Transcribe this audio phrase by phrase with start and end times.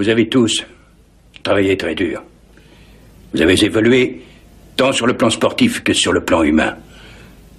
[0.00, 0.64] Vous avez tous
[1.42, 2.22] travaillé très dur.
[3.34, 4.22] Vous avez évolué
[4.74, 6.74] tant sur le plan sportif que sur le plan humain.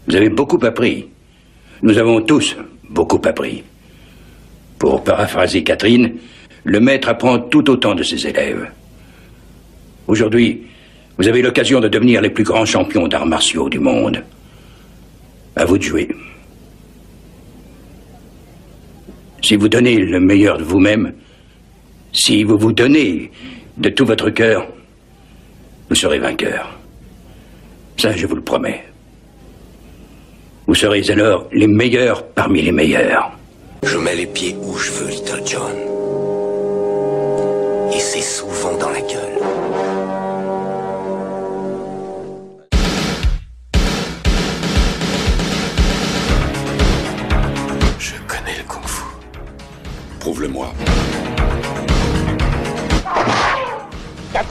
[0.07, 1.05] Vous avez beaucoup appris.
[1.83, 2.57] Nous avons tous
[2.89, 3.62] beaucoup appris.
[4.79, 6.15] Pour paraphraser Catherine,
[6.63, 8.71] le maître apprend tout autant de ses élèves.
[10.08, 10.64] Aujourd'hui,
[11.20, 14.23] vous avez l'occasion de devenir les plus grands champions d'arts martiaux du monde.
[15.55, 16.10] À vous de jouer.
[19.44, 21.14] Si vous donnez le meilleur de vous-même,
[22.14, 23.32] si vous vous donnez
[23.77, 24.67] de tout votre cœur,
[25.90, 26.77] vous serez vainqueur.
[27.98, 28.84] Ça, je vous le promets.
[30.68, 33.32] Vous serez alors les meilleurs parmi les meilleurs.
[33.84, 35.76] Je mets les pieds où je veux, Little John.
[37.94, 39.41] Et c'est souvent dans la gueule.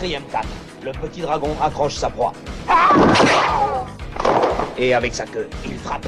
[0.01, 0.49] Quatrième 4.
[0.83, 2.33] Le petit dragon accroche sa proie.
[4.79, 6.07] Et avec sa queue, il frappe.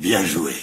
[0.00, 0.54] Bien joué.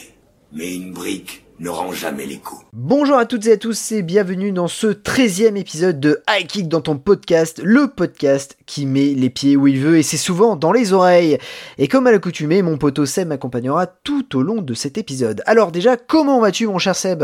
[0.52, 2.66] Mais une brique ne rend jamais les coups.
[2.74, 6.68] Bonjour à toutes et à tous et bienvenue dans ce 13e épisode de High Kick
[6.68, 10.58] dans ton podcast, le podcast qui met les pieds où il veut et c'est souvent
[10.58, 11.38] dans les oreilles.
[11.78, 15.44] Et comme à l'accoutumée, mon poteau Seb m'accompagnera tout au long de cet épisode.
[15.46, 17.24] Alors déjà, comment vas-tu mon cher Seb?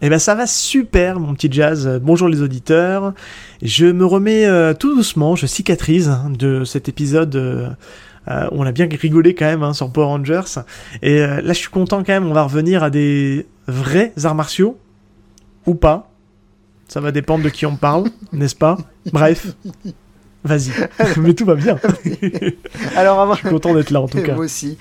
[0.00, 2.00] Eh ben ça va super mon petit jazz.
[2.02, 3.12] Bonjour les auditeurs.
[3.62, 7.68] Je me remets euh, tout doucement, je cicatrise hein, de cet épisode euh,
[8.28, 10.60] euh, on a bien rigolé quand même hein, sur Power Rangers.
[11.02, 14.34] Et euh, là je suis content quand même, on va revenir à des vrais arts
[14.34, 14.78] martiaux.
[15.66, 16.10] Ou pas.
[16.88, 18.76] Ça va dépendre de qui on parle, n'est-ce pas?
[19.12, 19.54] Bref.
[20.44, 20.72] Vas-y.
[21.16, 21.78] Mais tout va bien.
[22.96, 23.34] Alors avant...
[23.34, 24.32] Je suis content d'être là en tout cas.
[24.36, 24.78] Moi aussi.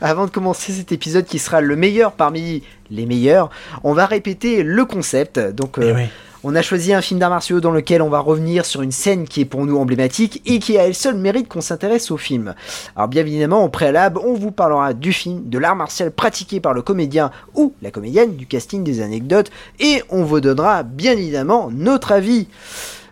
[0.00, 3.50] Avant de commencer cet épisode qui sera le meilleur parmi les meilleurs,
[3.84, 5.38] on va répéter le concept.
[5.38, 6.04] Donc Eh euh.
[6.42, 9.28] On a choisi un film d'arts martiaux dans lequel on va revenir sur une scène
[9.28, 12.54] qui est pour nous emblématique et qui a elle seule mérite qu'on s'intéresse au film.
[12.96, 16.72] Alors bien évidemment, au préalable, on vous parlera du film, de l'art martial pratiqué par
[16.72, 21.68] le comédien ou la comédienne, du casting, des anecdotes, et on vous donnera bien évidemment
[21.70, 22.48] notre avis.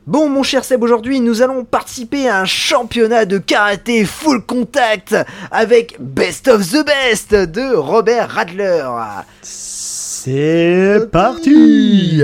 [0.08, 5.14] Bon, mon cher Seb, aujourd'hui, nous allons participer à un championnat de karaté full contact
[5.50, 8.86] avec Best of the Best de Robert Radler.
[9.42, 12.22] C'est parti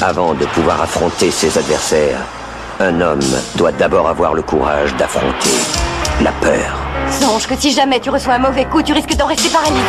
[0.00, 2.24] Avant de pouvoir affronter ses adversaires,
[2.78, 3.18] un homme
[3.56, 5.58] doit d'abord avoir le courage d'affronter
[6.22, 6.78] la peur.
[7.10, 9.80] Songe que si jamais tu reçois un mauvais coup, tu risques d'en rester paralysé.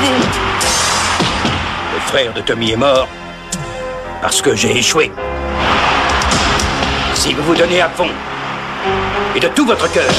[1.94, 3.08] Le frère de Tommy est mort
[4.22, 5.12] parce que j'ai échoué.
[7.16, 8.10] Si vous vous donnez à fond
[9.36, 10.12] et de tout votre cœur,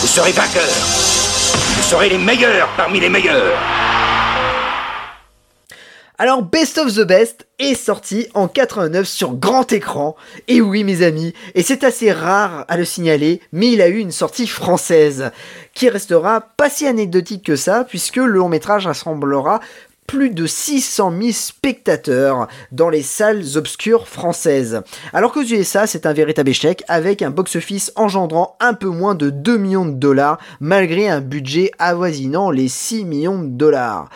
[0.00, 0.62] vous serez vainqueur.
[0.62, 3.58] Vous serez les meilleurs parmi les meilleurs.
[6.18, 10.14] Alors Best of the Best est sorti en 89 sur grand écran.
[10.46, 13.98] Et oui mes amis, et c'est assez rare à le signaler, mais il a eu
[13.98, 15.32] une sortie française
[15.74, 19.60] qui restera pas si anecdotique que ça puisque le long métrage rassemblera
[20.06, 24.82] plus de 600 000 spectateurs dans les salles obscures françaises.
[25.12, 29.30] Alors qu'aux USA, c'est un véritable échec avec un box-office engendrant un peu moins de
[29.30, 34.08] 2 millions de dollars malgré un budget avoisinant les 6 millions de dollars.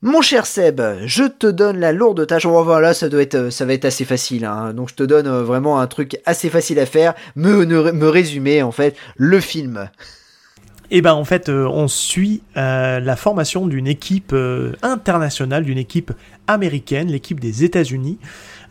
[0.00, 2.46] Mon cher Seb, je te donne la lourde tâche.
[2.46, 4.44] Oh, voilà, ça doit être, ça va être assez facile.
[4.44, 4.72] hein.
[4.72, 7.14] Donc je te donne euh, vraiment un truc assez facile à faire.
[7.34, 9.90] Me, résumer en fait le film.
[10.90, 15.78] Et ben en fait, euh, on suit euh, la formation d'une équipe euh, internationale, d'une
[15.78, 16.12] équipe
[16.48, 18.18] américaine, l'équipe des États-Unis,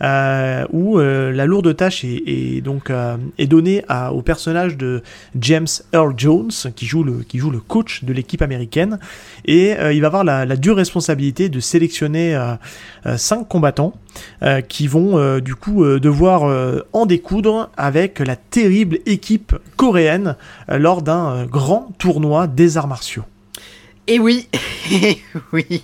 [0.04, 5.02] euh, où euh, la lourde tâche est, donc euh, donnée au personnage de
[5.40, 9.00] James Earl Jones, qui joue le coach de l'équipe américaine,
[9.46, 12.38] et il va avoir la, dure responsabilité de sélectionner
[13.16, 13.94] cinq combattants
[14.68, 20.36] qui vont du coup devoir en découdre avec la terrible équipe coréenne
[20.68, 23.24] lors d'un grand tournoi des arts martiaux.
[24.08, 24.48] Et oui,
[24.92, 25.20] et
[25.54, 25.84] oui.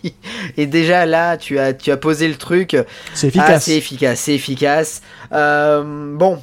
[0.57, 2.77] Et déjà là, tu as, tu as posé le truc.
[3.13, 3.63] C'est Ah, efficace.
[3.65, 5.01] c'est efficace, c'est efficace.
[5.33, 5.83] Euh,
[6.15, 6.41] bon,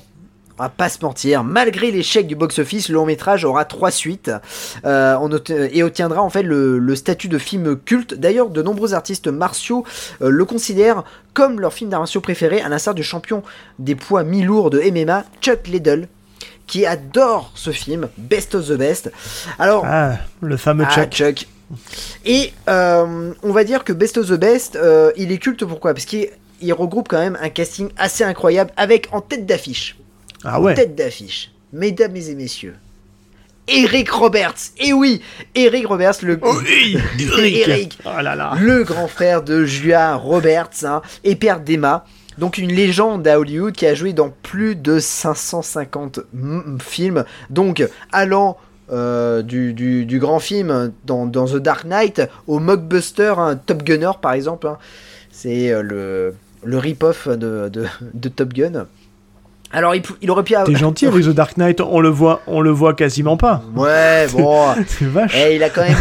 [0.59, 1.43] on va pas se mentir.
[1.43, 4.31] Malgré l'échec du box-office, le long métrage aura trois suites
[4.85, 8.13] euh, on et obtiendra en fait le, le statut de film culte.
[8.13, 9.85] D'ailleurs, de nombreux artistes martiaux
[10.21, 13.43] euh, le considèrent comme leur film d'arts martiaux préféré, à l'instar du champion
[13.79, 16.09] des poids mi-lourds de MMA, Chuck Liddell,
[16.67, 19.11] qui adore ce film, Best of the Best.
[19.59, 21.11] Alors, Ah, le fameux ah, Chuck.
[21.11, 21.47] Chuck.
[22.25, 25.95] Et euh, on va dire que Best of the Best, euh, il est culte pourquoi?
[25.95, 26.29] Parce qu'il
[26.61, 29.97] il regroupe quand même un casting assez incroyable avec en tête d'affiche.
[30.45, 30.75] Ah en ouais.
[30.75, 32.75] tête d'affiche, mesdames et messieurs,
[33.69, 34.73] Eric Roberts.
[34.79, 35.21] Et oui,
[35.55, 36.99] Eric Roberts, le Oui,
[37.39, 37.99] Eric.
[38.05, 38.53] Oh là là.
[38.59, 42.05] le grand frère de Julia Roberts hein, et père d'Emma.
[42.39, 47.25] Donc une légende à Hollywood qui a joué dans plus de 550 m- films.
[47.51, 48.57] Donc allant
[48.93, 53.83] euh, du, du- du grand film dans, dans The Dark Knight au mockbuster hein, Top
[53.83, 54.67] Gunner par exemple.
[54.67, 54.79] hein.
[55.31, 56.35] C'est euh, le,
[56.65, 58.87] le rip-off de, de, de Top Gun.
[59.73, 60.67] Alors il, il aurait pu avoir...
[60.67, 63.63] T'es gentil avec The Dark Knight, on le voit, on le voit quasiment pas.
[63.77, 64.67] Ouais, bon...
[64.89, 65.35] C'est vache.
[65.53, 65.97] Il a quand même,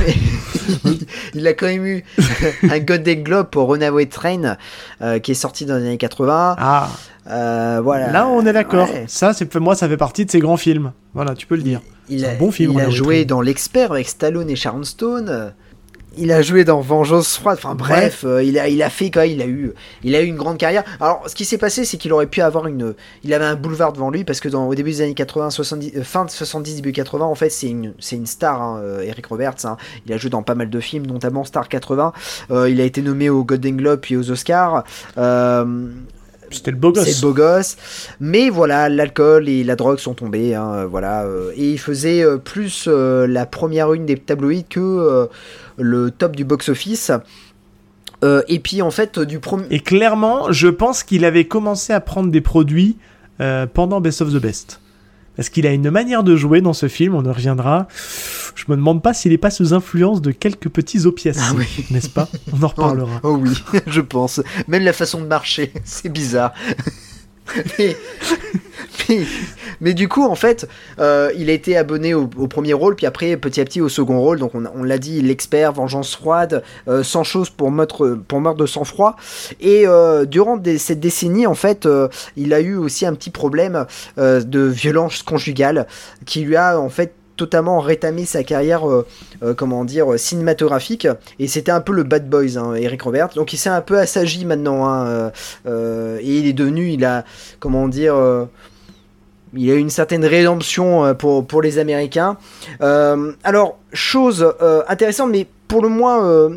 [1.36, 2.04] il a quand même eu
[2.70, 4.58] un Golden Globe pour Runaway Train
[5.02, 6.56] euh, qui est sorti dans les années 80.
[6.60, 6.90] Ah,
[7.30, 8.12] Euh, voilà.
[8.12, 8.90] là on est d'accord.
[8.90, 9.06] Ouais.
[9.08, 10.92] Ça, c'est moi, ça fait partie de ces grands films.
[11.14, 11.82] Voilà, tu peux le dire.
[12.10, 14.84] Il C'est a, un bon film, Il a joué dans L'Expert avec Stallone et Sharon
[14.84, 15.54] Stone.
[16.18, 17.60] Il a joué dans Vengeance froide.
[17.64, 19.74] Enfin bref, euh, il a, il a fait quoi Il a eu,
[20.04, 20.84] il a eu une grande carrière.
[21.00, 23.94] Alors, ce qui s'est passé, c'est qu'il aurait pu avoir une, il avait un boulevard
[23.94, 26.78] devant lui parce que dans, au début des années 80, 70, euh, fin de 70,
[26.78, 29.66] début 80, en fait, c'est une, c'est une star, hein, euh, Eric Roberts.
[29.66, 29.78] hein.
[30.08, 32.12] Il a joué dans pas mal de films, notamment Star 80.
[32.50, 34.84] Euh, il a été nommé aux Golden Globe puis aux Oscars.
[36.52, 37.06] C'était le beau gosse.
[37.06, 37.78] c'est le beau gosse.
[38.20, 40.56] Mais voilà, l'alcool et la drogue sont tombés.
[40.56, 45.28] hein, voilà, euh, et il faisait euh, plus euh, la première une des tabloïds que
[45.78, 47.12] le top du box-office.
[48.24, 49.66] Et puis en fait, du premier.
[49.70, 52.98] Et clairement, je pense qu'il avait commencé à prendre des produits
[53.74, 54.80] pendant Best of the Best.
[55.40, 57.88] Parce qu'il a une manière de jouer dans ce film, on y reviendra.
[58.56, 61.66] Je me demande pas s'il est pas sous influence de quelques petits opiacés, Ah oui.
[61.92, 62.28] n'est-ce pas?
[62.52, 63.22] On en reparlera.
[63.24, 63.52] Oh oui,
[63.88, 64.42] je pense.
[64.68, 66.52] Même la façon de marcher, c'est bizarre.
[67.80, 67.96] mais,
[69.82, 70.68] mais, du coup, en fait,
[71.00, 74.20] euh, il a été abonné au, premier rôle, puis après, petit à petit, au second
[74.20, 74.40] rôle.
[74.40, 78.18] Donc, on, l'a dit, l'expert, vengeance froide, euh, sans chose pour meurtre,
[78.58, 79.16] de sang-froid.
[79.60, 83.86] Et euh, durant cette décennie, en fait, euh, il a eu aussi un petit problème
[84.18, 85.88] euh, de violence conjugale
[86.26, 89.08] qui lui a, en fait, totalement rétamé sa carrière, euh,
[89.44, 91.08] euh, comment dire, euh, cinématographique.
[91.40, 93.30] Et c'était un peu le bad boys, hein, Eric Roberts.
[93.36, 94.86] Donc il s'est un peu assagi maintenant.
[94.88, 95.32] hein,
[95.66, 97.24] et il est devenu, il a,
[97.60, 98.16] comment dire,
[99.54, 102.38] il a eu une certaine rédemption pour, pour les Américains.
[102.80, 104.46] Alors, chose
[104.88, 106.50] intéressante, mais pour le moins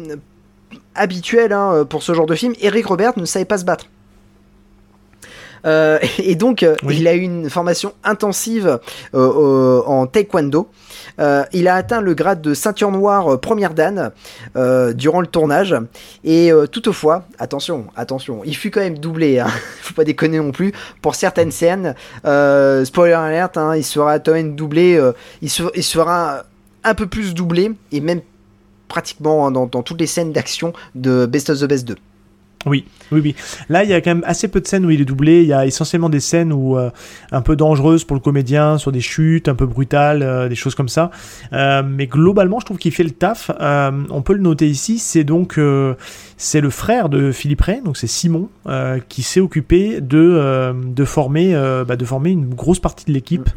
[0.94, 3.86] habituelle hein, pour ce genre de film, Eric Roberts ne savait pas se battre.
[5.64, 6.98] Euh, et donc, euh, Oui.
[7.00, 8.78] il a eu une formation intensive
[9.14, 10.68] euh, en taekwondo.
[11.20, 14.10] Euh, il a atteint le grade de ceinture noire première dan
[14.94, 15.74] durant le tournage.
[16.24, 19.38] Et toutefois, attention, attention, il fut quand même doublé.
[19.38, 19.48] Hein,
[19.82, 20.72] faut pas déconner non plus.
[21.02, 25.00] Pour certaines scènes, spoiler alert, hein, il sera quand même doublé.
[25.42, 26.44] il, se- il sera
[26.84, 28.20] un peu plus doublé et même
[28.88, 31.96] pratiquement hein, dans, dans toutes les scènes d'action de Best of the Best 2.
[32.64, 33.34] Oui, oui, oui.
[33.68, 35.42] Là, il y a quand même assez peu de scènes où il est doublé.
[35.42, 36.90] Il y a essentiellement des scènes où euh,
[37.32, 40.74] un peu dangereuses pour le comédien, sur des chutes un peu brutales, euh, des choses
[40.74, 41.10] comme ça.
[41.52, 43.50] Euh, mais globalement, je trouve qu'il fait le taf.
[43.60, 44.98] Euh, on peut le noter ici.
[44.98, 45.94] C'est donc euh,
[46.36, 51.04] c'est le frère de Philippe Ray, donc c'est Simon, euh, qui s'est occupé de de
[51.04, 51.54] former
[51.86, 53.48] bah, de former une grosse partie de l'équipe.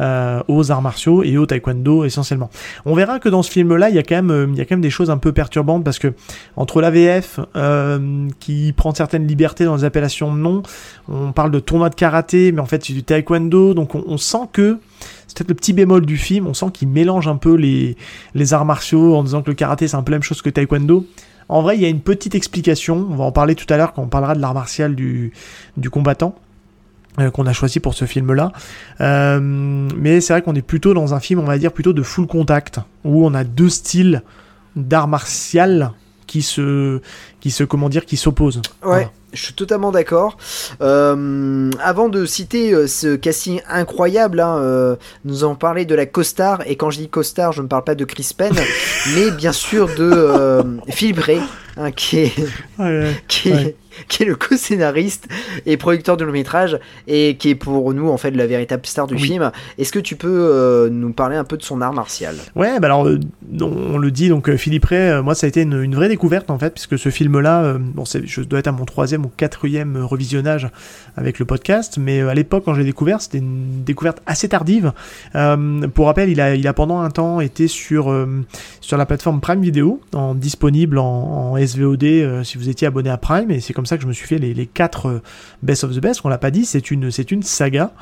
[0.00, 2.48] Euh, aux arts martiaux et au taekwondo essentiellement.
[2.86, 5.32] On verra que dans ce film-là, il y a quand même, des choses un peu
[5.32, 6.14] perturbantes parce que
[6.56, 10.62] entre l'AVF euh, qui prend certaines libertés dans les appellations de noms,
[11.08, 14.48] on parle de tournoi de karaté, mais en fait c'est du taekwondo, donc on, sent
[14.52, 14.78] que
[15.26, 17.96] c'est peut-être le petit bémol du film, on sent qu'il mélange un peu les,
[18.54, 21.06] arts martiaux en disant que le karaté c'est un peu la même chose que taekwondo.
[21.48, 23.92] En vrai, il y a une petite explication, on va en parler tout à l'heure
[23.92, 25.32] quand on parlera de l'art martial du,
[25.90, 26.34] combattant
[27.32, 28.52] qu'on a choisi pour ce film-là.
[29.00, 32.02] Euh, mais c'est vrai qu'on est plutôt dans un film, on va dire, plutôt de
[32.02, 34.22] full contact, où on a deux styles
[34.76, 35.92] d'art martial
[36.26, 37.00] qui se,
[37.40, 38.56] qui se, comment dire, qui s'opposent.
[38.56, 39.10] Ouais, Voilà.
[39.34, 40.38] je suis totalement d'accord.
[40.80, 46.06] Euh, avant de citer euh, ce casting incroyable, hein, euh, nous en parler de la
[46.06, 48.54] costar, et quand je dis costar, je ne parle pas de Chris Penn,
[49.14, 51.40] mais bien sûr de euh, Philippe Ray,
[51.76, 52.32] hein, qui est,
[52.78, 53.76] Ouais, qui est, Ouais.
[54.08, 55.28] qui est le co-scénariste
[55.66, 59.06] et producteur de long métrage, et qui est pour nous en fait la véritable star
[59.06, 59.20] du Oui.
[59.20, 59.50] film.
[59.78, 62.36] Est-ce que tu peux euh, nous parler un peu de son art martial?
[62.54, 63.18] Ouais, bah alors, euh,
[63.60, 66.08] on le dit, donc euh, Philippe Ray, euh, moi ça a été une, une vraie
[66.08, 69.96] découverte en fait, puisque ce film-là, bon, je dois être à mon troisième ou quatrième
[69.96, 70.68] revisionnage
[71.16, 74.92] avec le podcast, mais à l'époque quand je l'ai découvert, c'était une découverte assez tardive.
[75.94, 78.14] Pour rappel, il a, il a pendant un temps été sur,
[78.80, 83.16] sur la plateforme Prime Video, en, disponible en, en SVOD si vous étiez abonné à
[83.16, 85.22] Prime, et c'est comme ça que je me suis fait les, les quatre euh,
[85.62, 87.92] Best of the Best, on l'a pas dit, c'est une, c'est une saga.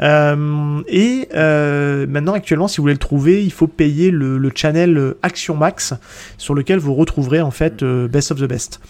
[0.00, 5.14] Euh, et euh, maintenant, actuellement, si vous voulez le trouver, il faut payer le, channel
[5.22, 5.94] Action Max,
[6.38, 8.80] sur lequel vous retrouverez en fait Best of the Best.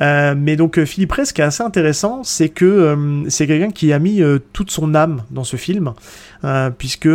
[0.00, 3.98] Mais donc Philippe Rey, ce qui est assez intéressant, c'est que c'est quelqu'un qui a
[3.98, 4.20] mis
[4.52, 5.94] toute son âme dans ce film,
[6.78, 7.08] puisque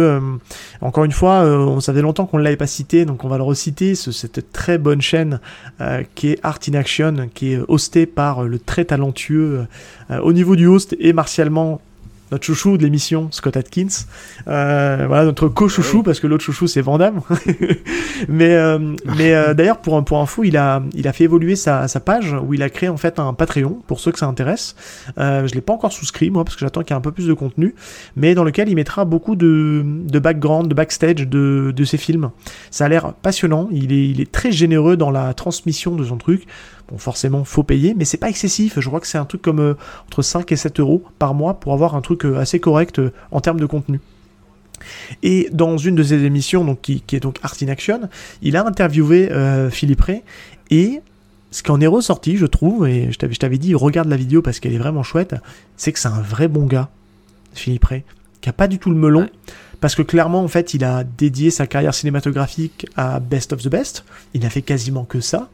[0.81, 3.43] encore une fois, on savait longtemps qu'on ne l'avait pas cité, donc on va le
[3.43, 3.95] reciter.
[3.95, 5.39] cette très bonne chaîne
[6.15, 9.65] qui est Art in Action, qui est hostée par le très talentueux
[10.21, 11.81] au niveau du host et martialement
[12.33, 14.05] notre chouchou de l'émission, Scott Atkins.
[14.47, 17.21] Euh, voilà, notre co-chouchou, parce que l'autre chouchou, c'est Vandame.
[18.27, 21.55] mais euh, mais euh, d'ailleurs, pour, un, pour info, il a, il a fait évoluer
[21.55, 24.25] sa, sa, page où il a créé en fait un Patreon, pour ceux que ça
[24.25, 24.75] intéresse.
[25.15, 27.11] je ne l'ai pas encore souscrit, moi, parce que j'attends qu'il y ait un peu
[27.11, 27.75] plus de contenu,
[28.15, 32.31] mais dans lequel il mettra beaucoup de, de background, de backstage de, de ses films.
[32.71, 36.17] Ça a l'air passionnant, il est, il est très généreux dans la transmission de son
[36.17, 36.47] truc.
[36.97, 38.79] Forcément, faut payer, mais c'est pas excessif.
[38.79, 39.73] Je crois que c'est un truc comme euh,
[40.07, 43.11] entre 5 et 7 euros par mois pour avoir un truc euh, assez correct euh,
[43.31, 43.99] en termes de contenu.
[45.23, 48.01] Et dans une de ses émissions, donc, qui, est donc Art in Action,
[48.41, 49.29] il a interviewé
[49.71, 50.23] Philippe Ray
[50.71, 50.99] et
[51.51, 54.59] ce qui en est ressorti, je trouve, et je t'avais dit, regarde la vidéo parce
[54.59, 55.35] qu'elle est vraiment chouette,
[55.77, 56.89] c'est que c'est un vrai bon gars,
[57.53, 58.03] Philippe Ray,
[58.41, 59.29] qui a pas du tout le melon
[59.83, 63.67] parce que clairement, en fait, il a dédié sa carrière cinématographique à Best of the
[63.67, 64.05] Best.
[64.33, 65.49] Il n'a fait quasiment que ça.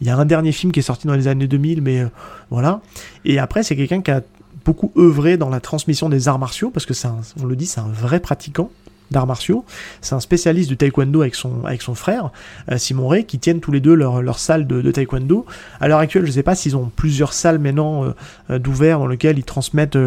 [0.00, 2.06] Il y a un dernier film qui est sorti dans les années 2000, mais euh,
[2.48, 2.80] voilà.
[3.24, 4.20] Et après, c'est quelqu'un qui a
[4.64, 7.08] beaucoup œuvré dans la transmission des arts martiaux, parce que c'est
[7.42, 8.70] on le dit, c'est un vrai pratiquant
[9.10, 9.64] d'arts martiaux.
[10.00, 12.30] C'est un spécialiste du taekwondo avec son, frère,
[12.70, 15.44] euh, Simon Ray, qui tiennent tous les deux leur, leur salle de, taekwondo.
[15.80, 18.14] À l'heure actuelle, je ne sais pas s'ils ont plusieurs salles maintenant
[18.48, 19.98] euh, d'ouvert dans lesquelles ils transmettent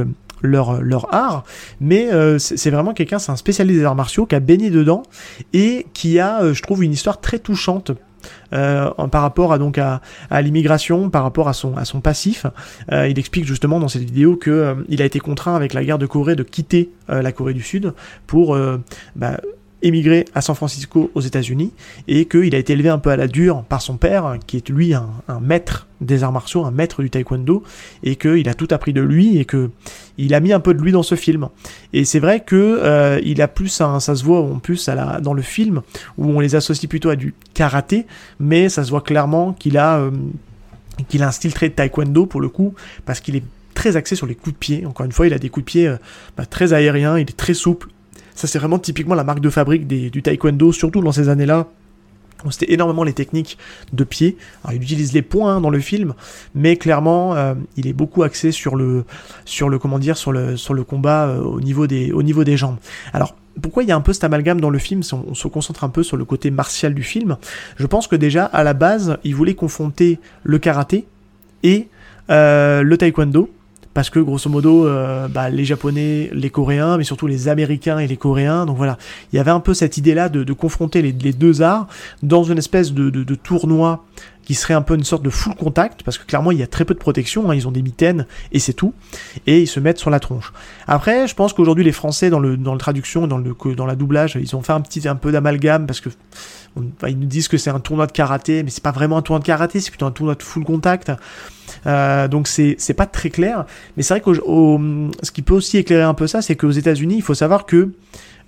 [0.45, 1.43] leur, leur art,
[1.79, 5.03] mais euh, c'est vraiment quelqu'un, c'est un spécialiste des arts martiaux qui a baigné dedans
[5.53, 7.91] et qui a, euh, je trouve, une histoire très touchante
[8.53, 10.01] euh, par rapport à donc à,
[10.41, 12.47] l'immigration, par rapport à son à son passif.
[12.91, 16.07] il explique justement dans cette vidéo que il a été contraint avec la guerre de
[16.07, 17.93] Corée de quitter la Corée du Sud
[18.25, 18.57] pour
[19.15, 19.37] bah,
[19.81, 21.71] émigré à San Francisco aux États-Unis
[22.07, 24.69] et qu'il a été élevé un peu à la dure par son père, qui est
[24.69, 25.09] lui un,
[25.41, 27.63] maître des arts martiaux, un maître du taekwondo,
[28.03, 29.69] et qu'il a tout appris de lui et que
[30.17, 31.49] il a mis un peu de lui dans ce film.
[31.93, 34.89] Et c'est vrai que euh, il a plus, ça se voit en plus
[35.21, 35.81] dans le film
[36.17, 38.05] où on les associe plutôt à du karaté,
[38.39, 40.11] mais ça se voit clairement qu'il a euh,
[41.09, 42.73] qu'il a un style très taekwondo pour le coup,
[43.05, 44.85] parce qu'il est très axé sur les coups de pied.
[44.85, 45.97] Encore une fois, il a des coups de pied euh,
[46.37, 47.89] bah, très aériens, il est très souple,
[48.35, 51.67] ça, c'est vraiment typiquement la marque de fabrique du taekwondo, surtout dans ces années-là.
[52.51, 53.57] C'était énormément les techniques
[53.93, 54.37] de pied.
[54.63, 56.13] Alors, il utilise les points hein, dans le film,
[56.53, 59.05] mais clairement, euh, il est beaucoup axé sur le,
[59.45, 62.43] sur le, comment dire, sur le, sur le combat euh, au niveau des, au niveau
[62.43, 62.77] des jambes.
[63.13, 65.83] Alors, pourquoi il y a un peu cet amalgame dans le film on, se concentre
[65.85, 67.37] un peu sur le côté martial du film?
[67.77, 71.07] Je pense que déjà, à la base, il voulait confronter le karaté
[71.63, 71.87] et
[72.29, 73.49] euh, le taekwondo
[73.95, 78.07] parce que grosso modo, euh, bah, les Japonais, les Coréens, mais surtout les Américains et
[78.07, 78.97] les Coréens, donc voilà,
[79.31, 81.87] il y avait un peu cette idée-là de, confronter les, deux arts
[82.21, 84.03] dans une espèce de, tournoi
[84.45, 86.67] qui serait un peu une sorte de full contact, parce que clairement il y a
[86.67, 88.93] très peu de protection, hein, ils ont des mitaines et c'est tout,
[89.47, 90.53] et ils se mettent sur la tronche.
[90.87, 93.95] Après, je pense qu'aujourd'hui les Français dans le dans le traduction, dans le dans la
[93.95, 96.09] doublage, ils ont fait un petit un peu d'amalgame parce que
[97.07, 99.39] ils nous disent que c'est un tournoi de karaté, mais c'est pas vraiment un tournoi
[99.39, 101.11] de karaté, c'est plutôt un tournoi de full contact.
[101.85, 103.65] Euh, donc c'est c'est pas très clair,
[103.97, 107.15] mais c'est vrai que ce qui peut aussi éclairer un peu ça, c'est qu'aux États-Unis,
[107.15, 107.89] il faut savoir que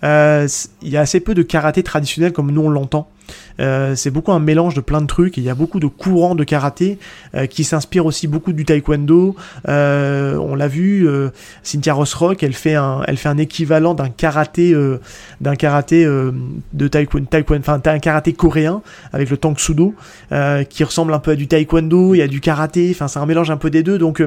[0.03, 0.47] euh,
[0.81, 3.09] il y a assez peu de karaté traditionnel comme nous on l'entend.
[3.59, 5.37] Euh, c'est beaucoup un mélange de plein de trucs.
[5.37, 6.99] il y a beaucoup de courants de karaté
[7.35, 9.35] euh, qui s'inspirent aussi beaucoup du taekwondo.
[9.67, 11.07] Euh, on l'a vu,
[11.63, 14.75] Cynthia Rossrock, elle fait un, elle fait un équivalent d'un karaté,
[15.41, 17.27] d'un karaté de taekwondo,
[17.59, 18.81] enfin un karaté coréen
[19.13, 19.95] avec le tang sudo,
[20.69, 22.13] qui ressemble un peu à du taekwondo.
[22.13, 22.89] Il y a du karaté.
[22.91, 23.97] Enfin, c'est un mélange un peu des deux.
[23.97, 24.21] Donc,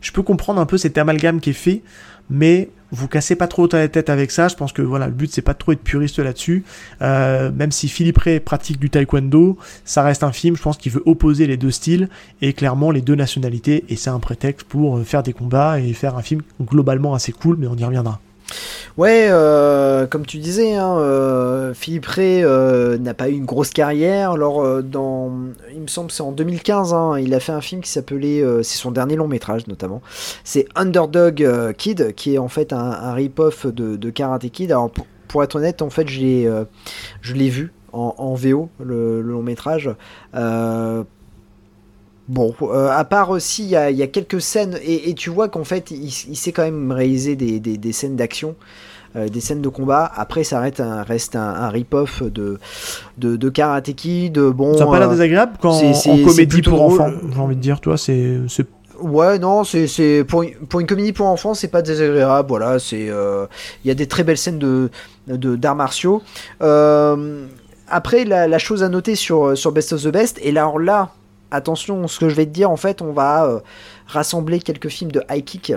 [0.00, 1.82] je peux comprendre un peu cet amalgame qui est fait,
[2.28, 4.48] mais vous cassez pas trop la tête avec ça.
[4.48, 6.64] Je pense que voilà, le but c'est pas de trop être puriste là-dessus.
[7.02, 10.56] Euh, même si Philippe Ray pratique du taekwondo, ça reste un film.
[10.56, 12.08] Je pense qu'il veut opposer les deux styles
[12.42, 13.84] et clairement les deux nationalités.
[13.88, 17.32] Et c'est un prétexte pour euh, faire des combats et faire un film globalement assez
[17.32, 18.20] cool, mais on y reviendra.
[18.96, 23.70] Ouais, euh, comme tu disais, hein, euh, Philippe Ray euh, n'a pas eu une grosse
[23.70, 24.32] carrière.
[24.32, 25.32] Alors, dans,
[25.72, 28.78] il me semble, c'est en 2015, hein, il a fait un film qui s'appelait, c'est
[28.78, 30.02] son dernier long métrage notamment.
[30.44, 34.72] C'est Underdog Kid, qui est en fait un, rip-off de, Karate Kid.
[34.72, 34.90] Alors,
[35.28, 39.90] pour, être honnête, en fait, je l'ai vu en, VO, le, long métrage.
[42.30, 46.10] Bon, à part aussi, il y, a, quelques scènes, et, tu vois qu'en fait, il,
[46.10, 48.54] sait quand même réaliser des scènes d'action.
[49.16, 50.08] Euh, des scènes de combat.
[50.14, 52.60] Après, ça reste un, reste un, rip-off de,
[53.18, 54.38] de, de, Karate Kid.
[54.38, 57.60] Bon, ça n'a pas l'air euh, désagréable quand en comédie pour enfants, j'ai envie de
[57.60, 58.38] dire, toi, c'est.
[59.00, 62.48] Ouais, non, c'est pour, pour une comédie pour enfants, c'est pas désagréable.
[62.48, 63.46] Voilà, c'est euh,
[63.84, 64.90] il y a des très belles scènes de
[65.26, 66.22] d'arts martiaux.
[66.60, 71.10] après, la, la, chose à noter sur sur Best of the Best, et là, là,
[71.50, 73.60] attention, ce que je vais te dire, en fait, on va euh,
[74.06, 75.72] rassembler quelques films de high kick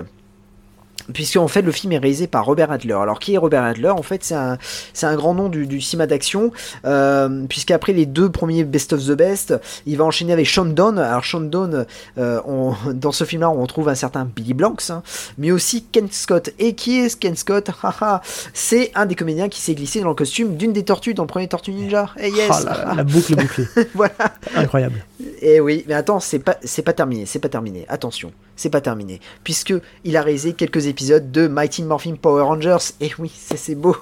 [1.12, 2.94] puisque en fait le film est réalisé par Robert Adler.
[2.94, 3.90] Alors qui est Robert Adler?
[3.90, 4.58] En fait c'est un,
[4.92, 6.52] c'est un grand nom du, du cinéma d'action,
[6.84, 9.54] euh, puisqu'après les deux premiers Best of the Best,
[9.86, 10.98] il va enchaîner avec Sean Dawn.
[10.98, 11.86] Alors Sean Dawn,
[12.18, 15.02] euh, on, dans ce film-là on trouve un certain Billy Blanks, hein,
[15.38, 16.50] mais aussi Ken Scott.
[16.58, 17.70] Et qui est Ken Scott?
[18.54, 21.28] C'est un des comédiens qui s'est glissé dans le costume d'une des tortues dans le
[21.28, 22.10] premier Tortue Ninja.
[22.18, 23.66] Et yes Oh là, la boucle bouclée.
[23.94, 24.14] Voilà.
[24.54, 25.04] Incroyable.
[25.40, 27.84] Et oui, mais attends, c'est pas, c'est pas terminé, c'est pas terminé.
[27.88, 32.92] Attention, c'est pas terminé, puisque il a réalisé quelques épisodes de Mighty Morphin Power Rangers.
[33.00, 33.96] Et oui, c'est c'est beau.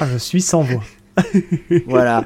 [0.00, 0.82] Ah, je suis sans voix.
[1.86, 2.24] voilà.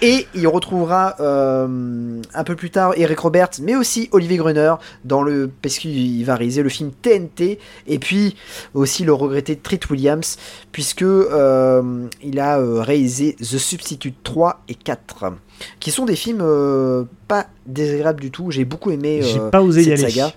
[0.00, 4.74] Et il retrouvera euh, un peu plus tard Eric Roberts, mais aussi Olivier Gruner
[5.04, 8.36] dans le parce qu'il va réaliser le film TNT et puis
[8.74, 10.38] aussi le regretté Treat Williams
[10.72, 15.24] puisque euh, il a euh, réalisé The Substitute 3 et 4
[15.78, 18.50] qui sont des films euh, pas désagréables du tout.
[18.50, 20.10] J'ai beaucoup aimé J'ai pas osé y cette aller.
[20.10, 20.32] saga.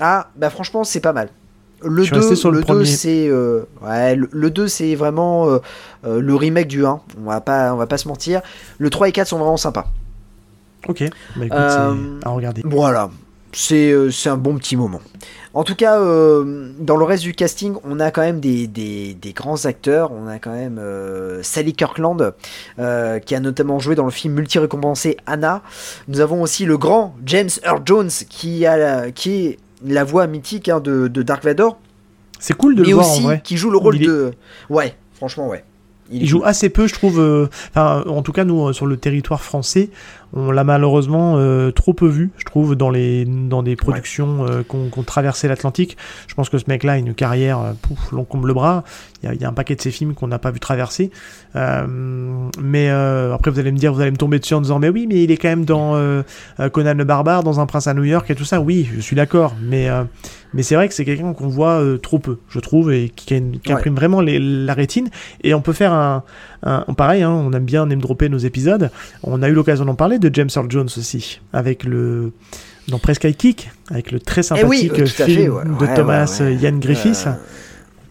[0.00, 1.30] Ah, bah franchement, c'est pas mal.
[1.84, 2.84] Le Je suis resté 2, sur le le 2 premier.
[2.86, 5.58] c'est euh, ouais, le, le 2 c'est vraiment euh,
[6.06, 8.40] euh, le remake du 1, on va pas on va pas se mentir.
[8.78, 9.86] Le 3 et 4 sont vraiment sympas.
[10.88, 11.04] Ok,
[11.36, 12.62] bah écoute, Euh, à regarder.
[12.64, 13.08] Voilà,
[13.52, 15.00] c'est euh, un bon petit moment.
[15.54, 19.12] En tout cas, euh, dans le reste du casting, on a quand même des, des,
[19.12, 20.10] des grands acteurs.
[20.10, 22.32] On a quand même euh, Sally Kirkland,
[22.78, 25.60] euh, qui a notamment joué dans le film multi-récompensé Anna.
[26.08, 30.68] Nous avons aussi le grand James Earl Jones, qui, a qui est la voix mythique
[30.68, 31.78] hein, de, de Dark Vador,
[32.38, 33.40] C'est cool de mais le voir en aussi vrai.
[33.44, 34.32] qui joue le rôle est- de...
[34.70, 35.64] Ouais, franchement, ouais.
[36.10, 37.18] Il joue assez peu, je trouve.
[37.20, 39.88] euh, en tout cas, nous, euh, sur le territoire français,
[40.34, 44.62] on l'a malheureusement euh, trop peu vu, je trouve, dans, les, dans des productions euh,
[44.72, 45.96] ont traversé l'Atlantique.
[46.26, 48.84] Je pense que ce mec-là a une carrière, euh, pouf, long comme le bras.
[49.22, 51.10] Il y, a, y a un paquet de ses films qu'on n'a pas vu traverser.
[51.54, 51.86] Euh,
[52.60, 54.88] mais euh, après, vous allez me dire, vous allez me tomber dessus en disant, mais
[54.88, 55.92] oui, mais il est quand même dans
[56.72, 58.60] Conan le Barbare, dans Un Prince à New York et tout ça.
[58.60, 59.54] Oui, je suis d'accord.
[59.62, 60.04] Mais, euh,
[60.54, 63.26] mais c'est vrai que c'est quelqu'un qu'on voit euh, trop peu, je trouve, et qui,
[63.26, 63.72] qui Ouais.
[63.72, 65.08] imprime vraiment les- la rétine.
[65.44, 66.24] Et on peut faire un,
[66.62, 68.90] un- pareil, hein, on aime bien name dropper nos épisodes.
[69.22, 72.32] On a eu l'occasion d'en parler de James Earl Jones aussi, avec le
[72.88, 75.64] dans Presque High Kick, avec le très Eh oui, sympathique euh, film fait, ouais.
[75.64, 76.54] de Ouais, Thomas ouais, ouais.
[76.56, 77.26] Ian Griffiths.
[77.26, 77.32] Euh,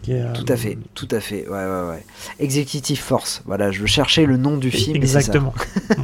[0.02, 2.04] qui est, euh, Tout à fait, tout à fait, ouais, ouais, ouais.
[2.40, 4.96] Executive Force, voilà, je cherchais le nom du film.
[4.96, 5.54] Exactement.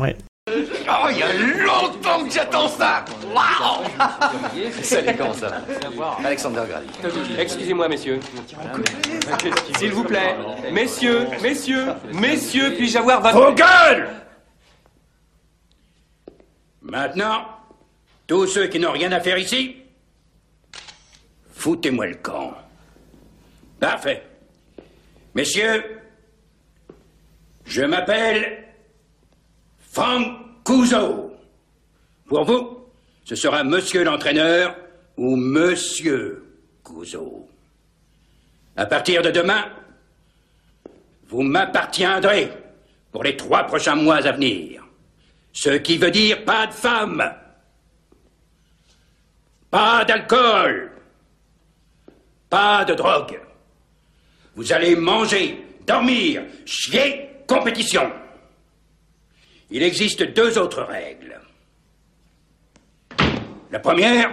[0.01, 0.15] ouais.
[0.89, 1.27] Oh, il y a
[2.17, 5.49] longtemps que j'attends ça Waouh Salut, comment ça
[5.95, 6.87] va Alexander Grady.
[7.37, 8.19] Excusez-moi, messieurs.
[9.77, 10.35] S'il vous plaît.
[10.71, 13.37] Messieurs, messieurs, messieurs, puis-je avoir votre...
[13.37, 14.09] Vos gueules
[16.81, 17.45] Maintenant,
[18.25, 19.75] tous ceux qui n'ont rien à faire ici,
[21.53, 22.53] foutez-moi le camp.
[23.79, 24.23] Parfait.
[25.35, 26.01] Messieurs,
[27.65, 28.63] je m'appelle
[29.91, 31.26] Frank Couzeau.
[32.27, 32.85] Pour vous,
[33.23, 34.75] ce sera monsieur l'entraîneur
[35.15, 36.43] ou monsieur
[36.83, 37.47] Couzeau.
[38.75, 39.65] À partir de demain,
[41.29, 42.51] vous m'appartiendrez
[43.11, 44.83] pour les trois prochains mois à venir.
[45.53, 47.33] Ce qui veut dire pas de femmes,
[49.71, 50.91] pas d'alcool,
[52.49, 53.41] pas de drogue.
[54.55, 58.11] Vous allez manger, dormir, chier, compétition.
[59.69, 61.36] Il existe deux autres règles.
[63.71, 64.31] La première,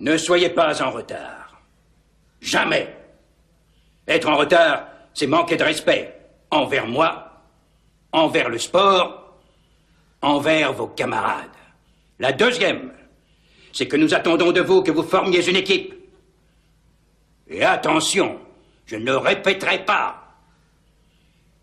[0.00, 1.62] ne soyez pas en retard.
[2.40, 2.94] Jamais.
[4.06, 6.14] Être en retard, c'est manquer de respect
[6.50, 7.42] envers moi,
[8.12, 9.38] envers le sport,
[10.20, 11.48] envers vos camarades.
[12.18, 12.92] La deuxième,
[13.72, 15.94] c'est que nous attendons de vous que vous formiez une équipe.
[17.48, 18.38] Et attention,
[18.86, 20.36] je ne le répéterai pas.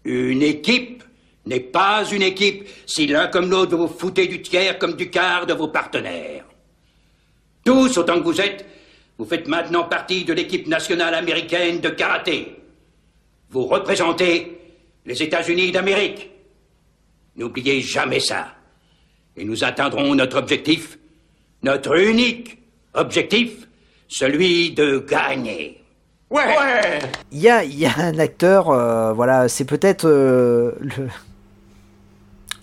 [0.04, 1.04] Une équipe
[1.50, 5.10] n'est pas une équipe si l'un comme l'autre vous vous foutez du tiers comme du
[5.10, 6.46] quart de vos partenaires.
[7.66, 8.66] Tous, autant que vous êtes,
[9.18, 12.56] vous faites maintenant partie de l'équipe nationale américaine de karaté.
[13.50, 14.58] Vous représentez
[15.06, 16.30] les États-Unis d'Amérique.
[17.36, 18.54] N'oubliez jamais ça.
[19.36, 21.00] Et nous atteindrons notre objectif,
[21.64, 22.60] notre unique
[22.94, 23.68] objectif,
[24.08, 25.82] celui de gagner.
[26.30, 26.44] Ouais,
[27.32, 31.08] Il y a, il y a un acteur, euh, voilà, c'est peut-être euh, le,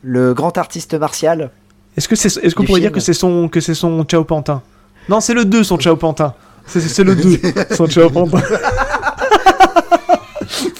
[0.06, 1.50] le grand artiste martial.
[1.96, 4.62] Est-ce que c'est est-ce qu'on pourrait dire que c'est son que c'est son Chao Pantin?
[5.08, 6.32] Non, c'est le 2 son Chao Pantin.
[6.66, 7.40] C'est le 2
[7.74, 8.40] son Chao Pantin.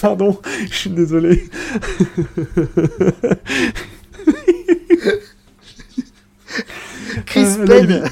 [0.00, 0.38] Pardon,
[0.70, 1.50] je suis désolé.
[7.26, 8.04] Chris il Penn.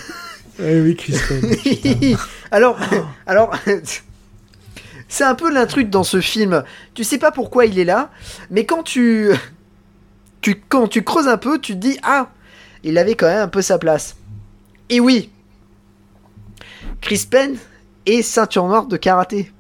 [0.61, 2.17] Eh oui, Chris Penn.
[2.51, 2.77] alors,
[3.27, 3.53] alors,
[5.09, 6.65] c'est un peu l'intrus dans ce film.
[6.95, 8.11] Tu sais pas pourquoi il est là,
[8.51, 9.31] mais quand tu,
[10.45, 12.29] tu, quand tu creuses un peu, tu te dis ah,
[12.83, 14.15] il avait quand même un peu sa place.
[14.91, 15.31] Et oui,
[17.01, 17.57] Chris Penn
[18.05, 19.51] est ceinture noire de karaté.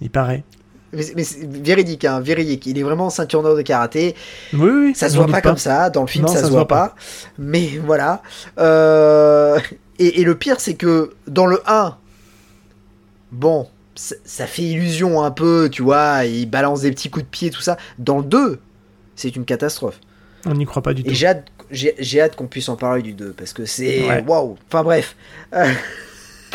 [0.00, 0.42] Il paraît.
[0.92, 2.66] Mais, mais c'est véridique, hein, véridique.
[2.66, 4.16] Il est vraiment ceinture noire de karaté.
[4.54, 4.94] Oui, oui.
[4.96, 5.88] Ça se voit pas, comme ça.
[5.88, 6.96] Dans le film, Non, ça, se voit pas.
[7.38, 8.22] Mais voilà.
[8.58, 9.60] Euh,
[10.00, 11.96] Et, et le pire, c'est que dans le 1,
[13.30, 16.24] bon, ça, ça fait illusion un peu, tu vois.
[16.24, 17.76] Il balance des petits coups de pied, tout ça.
[17.98, 18.60] Dans le 2,
[19.18, 19.98] c'est une catastrophe.
[20.46, 21.10] On n'y croit pas du tout.
[21.10, 24.08] Et j'ai hâte, j'ai, j'ai hâte qu'on puisse en parler du 2 parce que c'est
[24.08, 24.24] Ouais.
[24.26, 24.56] waouh.
[24.68, 25.16] Enfin bref.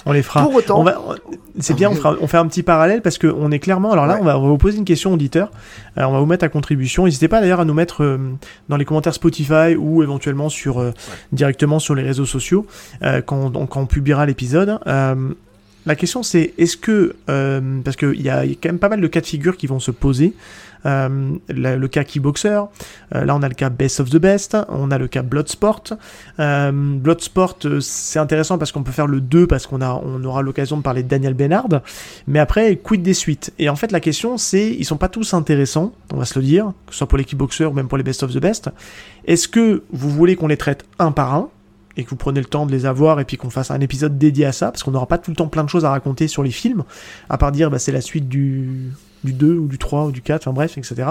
[0.05, 0.43] On les fera.
[0.43, 1.15] Pour autant- On va- on-
[1.59, 3.91] c'est bien, on, fera, on fait un petit parallèle parce que on est clairement.
[3.91, 4.19] Alors là, Ouais.
[4.21, 5.49] on, va, on va vous poser une question auditeur.
[5.97, 7.05] Euh, on va vous mettre à contribution.
[7.05, 8.17] N'hésitez pas d'ailleurs à nous mettre euh,
[8.69, 10.91] dans les commentaires Spotify ou éventuellement sur euh,
[11.31, 12.65] directement sur les réseaux sociaux
[13.03, 14.77] euh, quand, on, quand on publiera l'épisode.
[15.85, 17.13] La question c'est est-ce que
[17.83, 19.79] parce qu'il y y a quand même pas mal de cas de figure qui vont
[19.81, 20.33] se poser.
[20.85, 22.61] Euh, le cas Kickboxer,
[23.15, 25.83] euh, là on a le cas Best of the Best, on a le cas Bloodsport.
[26.39, 30.41] Euh, Bloodsport, euh, c'est intéressant parce qu'on peut faire le 2 parce qu'on on aura
[30.41, 31.81] l'occasion de parler de Daniel Bennard.
[32.27, 33.53] Mais après, quid des suites?
[33.59, 36.45] Et en fait, la question, c'est, ils sont pas tous intéressants, on va se le
[36.45, 38.69] dire, que ce soit pour les Kickboxers ou même pour les Best of the Best.
[39.25, 41.49] Est-ce que vous voulez qu'on les traite un par un
[41.95, 44.17] et que vous prenez le temps de les avoir et puis qu'on fasse un épisode
[44.17, 44.71] dédié à ça?
[44.71, 46.83] Parce qu'on n'aura pas tout le temps plein de choses à raconter sur les films
[47.29, 48.91] à part dire bah, c'est la suite du
[49.23, 51.03] du 2 ou du 3 ou du 4 enfin bref etc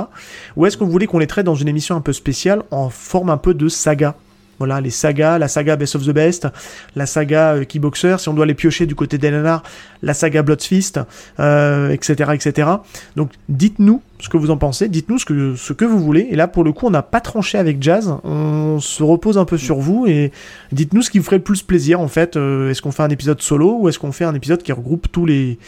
[0.56, 3.30] ou est-ce que vous qu'on les traite dans une émission un peu spéciale en forme
[3.30, 4.14] un peu de saga?
[4.58, 6.46] Voilà, les sagas, la saga Best of the Best,
[6.94, 9.64] la saga euh, Keyboxer, si on doit les piocher du côté d'Elenar,
[10.02, 11.00] la saga Bloodfist,
[11.40, 12.68] euh, etc., etc.
[13.16, 16.28] Donc, dites-nous ce que vous en pensez, dites-nous ce que, ce que vous voulez.
[16.30, 19.46] Et là, pour le coup, on n'a pas tranché avec Jazz, on se repose un
[19.46, 20.30] peu sur vous et
[20.70, 22.36] dites-nous ce qui vous ferait le plus plaisir, en fait.
[22.36, 25.08] Euh, est-ce qu'on fait un épisode solo ou est-ce qu'on fait un épisode qui regroupe
[25.10, 25.58] tous les,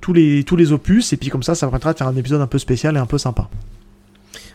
[0.00, 2.40] tous les, tous les opus et puis comme ça, ça permettra de faire un épisode
[2.40, 3.48] un peu spécial et un peu sympa.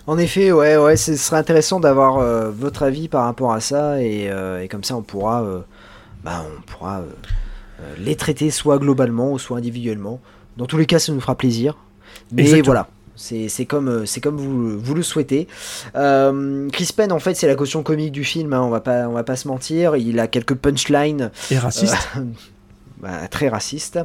[0.07, 4.01] En effet, ouais, ouais, ce serait intéressant d'avoir euh, votre avis par rapport à ça
[4.01, 5.59] et, euh, et comme ça on pourra, euh,
[6.23, 7.01] bah, on pourra
[7.99, 10.19] les traiter soit globalement ou soit individuellement.
[10.57, 11.75] Dans tous les cas, ça nous fera plaisir.
[12.31, 12.65] Mais Exactement.
[12.65, 12.87] voilà.
[13.17, 15.47] C'est comme, c'est comme vous, vous le souhaitez.
[15.95, 18.53] Euh, Chris Penn, en fait, c'est la caution comique du film.
[18.53, 19.95] hein, on va pas, on va pas se mentir.
[19.97, 21.95] Il a quelques punchlines Et raciste.
[22.17, 22.21] euh,
[23.05, 23.99] bah, très raciste.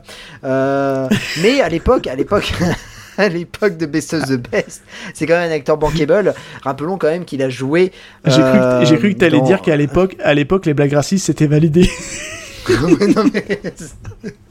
[0.45, 1.09] Euh,
[1.43, 2.53] mais à l'époque, à l'époque,
[3.19, 4.83] à l'époque de Best of the Best,
[5.15, 6.35] c'est quand même un acteur bankable.
[6.63, 7.93] Rappelons quand même qu'il a joué.
[8.27, 10.75] J'ai cru, que- euh, j'ai cru que t'allais dans- dire qu'à l'époque, à l'époque, les
[10.75, 11.89] blagues racistes c'était validé.
[12.69, 13.59] Ouais, non, mais-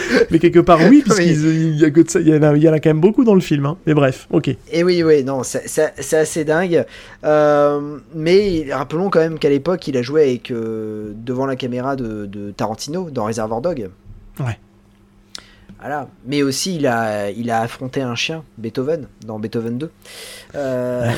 [0.30, 1.02] Mais quelque part, oui, Oui.
[1.02, 2.90] puisqu'il y, a que de ça- il y, en a, il y en a quand
[2.90, 3.66] même beaucoup dans le film.
[3.66, 3.76] hein.
[3.86, 4.48] Mais bref, ok.
[4.70, 6.84] Et oui, oui, non, c'est- assez dingue.
[7.24, 11.96] Euh, mais rappelons quand même qu'à l'époque, il a joué avec euh, devant la caméra
[11.96, 13.90] de, de Tarantino dans Reservoir Dog.
[14.40, 14.58] Ouais.
[15.80, 16.08] Voilà.
[16.26, 19.90] Mais aussi, il a, il a affronté un chien, Beethoven, dans Beethoven 2.
[20.54, 21.10] Euh,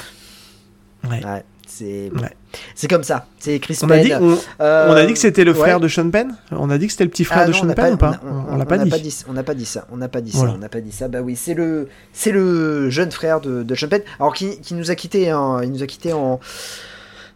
[1.05, 1.23] Ouais.
[1.23, 1.45] ouais,
[1.79, 2.89] c'est Ouais.
[2.89, 3.27] comme ça.
[3.39, 4.05] C'est Chris On a, Penn.
[4.05, 5.59] dit, on, Euh, on a dit que c'était le ouais.
[5.59, 7.59] frère de Sean Penn On a dit que c'était le petit frère Ah de non,
[7.59, 8.85] Sean Penn ou pas on- l'a pas, dit.
[9.29, 9.87] On n'a pas dit ça.
[9.91, 10.51] On n'a pas dit Voilà.
[10.53, 10.57] ça.
[10.57, 11.09] On n'a pas dit ça.
[11.09, 11.89] Bah oui, c'est le,
[12.27, 14.03] le jeune frère de, de Sean Penn.
[14.21, 15.31] Alors qui, qui nous a quitté.
[15.31, 16.39] hein, il nous a quitté en.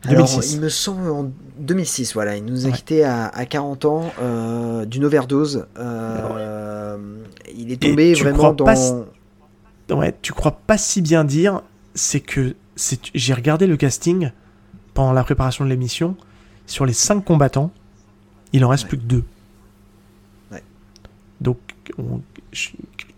[0.07, 0.53] alors, 2006.
[0.55, 2.74] il me semble en 2006, voilà, il nous a Ouais.
[2.74, 5.66] quitté à, à 40 ans euh, d'une overdose.
[5.79, 6.96] Euh,
[7.57, 8.64] Il est tombé tu vraiment dans.
[8.64, 8.92] pas si-
[9.90, 11.62] Ouais, tu crois pas si bien dire,
[11.94, 12.55] c'est que
[13.14, 14.30] j'ai regardé le casting
[14.94, 16.16] pendant la préparation de l'émission.
[16.66, 17.70] Sur les 5 combattants,
[18.52, 18.88] il en reste Ouais.
[18.90, 19.24] plus que 2.
[20.52, 20.62] Ouais.
[21.40, 21.58] Donc,
[21.98, 22.20] on-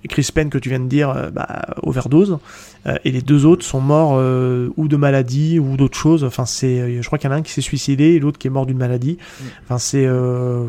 [0.09, 2.39] Chris Penn, que tu viens de dire, euh, bah, overdose.
[2.87, 6.25] Euh, et les deux autres sont morts euh, ou de maladie ou d'autres choses.
[6.25, 8.47] Enfin, c'est, je crois qu'il y en a un qui s'est suicidé et l'autre qui
[8.47, 9.19] est mort d'une maladie.
[9.21, 9.45] Mm.
[9.65, 10.07] Enfin, c'est.
[10.07, 10.69] euh,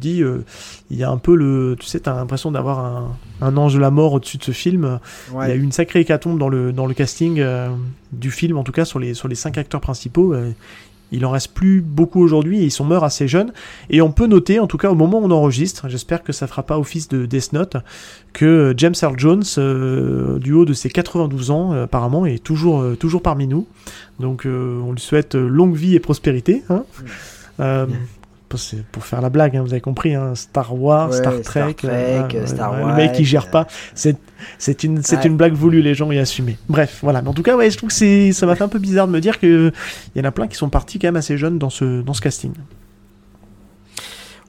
[0.00, 0.44] te dis, euh,
[0.90, 1.76] il y a un peu le.
[1.78, 4.98] Tu sais, t'as l'impression d'avoir un, un ange de la mort au-dessus de ce film.
[5.32, 5.46] Ouais.
[5.46, 7.68] Il y a eu une sacrée hécatombe dans le, dans le casting euh,
[8.12, 10.34] du film, en tout cas sur les, sur les cinq acteurs principaux.
[10.34, 10.50] euh,
[11.12, 13.52] il en reste plus beaucoup aujourd'hui et ils sont morts assez jeunes.
[13.88, 16.46] Et on peut noter, en tout cas au moment où on enregistre, j'espère que ça
[16.46, 17.78] fera pas office de Death Note,
[18.32, 22.80] que James Earl Jones, euh, du haut de ses 92 ans, euh, apparemment, est toujours,
[22.80, 23.66] euh, toujours parmi nous.
[24.20, 26.62] Donc euh, on lui souhaite longue vie et prospérité.
[26.70, 26.84] Hein
[27.58, 27.96] Euh, pour-
[28.58, 31.42] c'est pour faire la blague, hein, vous avez compris, hein, Star Wars, Ouais, Star Star
[31.42, 34.16] Trek, euh, Star le mec il gère pas, c'est
[34.58, 35.26] c'est une c'est Ouais.
[35.26, 36.56] une blague voulue, les gens y assumer.
[36.68, 37.22] Bref, voilà.
[37.22, 39.06] Mais en tout cas, ouais, je trouve que c'est ça m'a fait un peu bizarre
[39.06, 39.70] de me dire que
[40.14, 42.14] il y en a plein qui sont partis quand même assez jeunes dans ce dans
[42.14, 42.52] ce casting.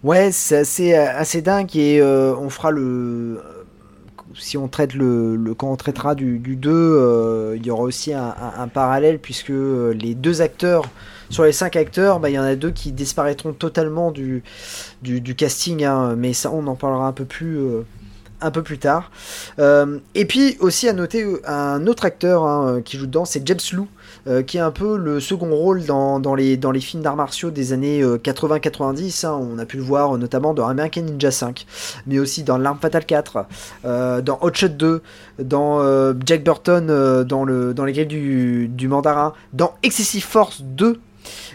[0.04, 3.40] Ouais, c'est assez, assez dingue et euh, on fera le.
[4.34, 7.84] Si on traite le, le quand on traitera du, du 2, euh, il y aura
[7.84, 10.86] aussi un, un- un parallèle puisque les deux acteurs,
[11.32, 14.44] sur les cinq acteurs, bah, il y en a deux qui disparaîtront totalement du,
[15.02, 15.84] du, casting.
[15.86, 17.86] hein, mais ça, on en parlera un peu plus, euh,
[18.42, 19.12] un peu plus tard.
[19.58, 23.60] Euh, et puis aussi à noter un autre acteur hein, qui joue dedans, c'est James
[23.72, 23.88] Lou,
[24.28, 27.16] euh, qui est un peu le second rôle dans, dans les, dans les films d'arts
[27.16, 29.26] martiaux des années 80-90.
[29.26, 29.40] Hein.
[29.40, 31.66] On a pu le voir notamment dans American Ninja 5,
[32.08, 33.46] mais aussi dans L'Arme Fatale 4,
[33.86, 35.02] dans Hot Shot 2,
[35.40, 41.00] dans Jack Burton dans, le, dans les griffes du, du mandarin, dans Excessive Force 2,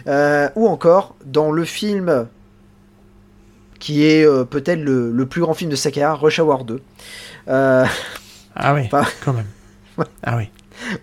[0.05, 2.27] ou encore dans le film
[3.79, 6.81] qui est euh, peut-être le, plus grand film de sa carrière, Rush Hour 2.
[7.49, 7.85] Euh,
[8.55, 8.89] ah oui,
[9.23, 9.47] quand même.
[10.23, 10.49] Ah oui.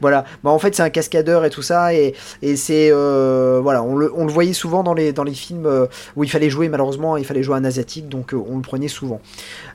[0.00, 3.82] Voilà, bah, en fait c'est un cascadeur et tout ça et, et c'est euh, voilà
[3.82, 6.68] on le, on le, voyait souvent dans les, dans les films où il fallait jouer
[6.68, 9.20] malheureusement il fallait jouer un asiatique donc on le prenait souvent.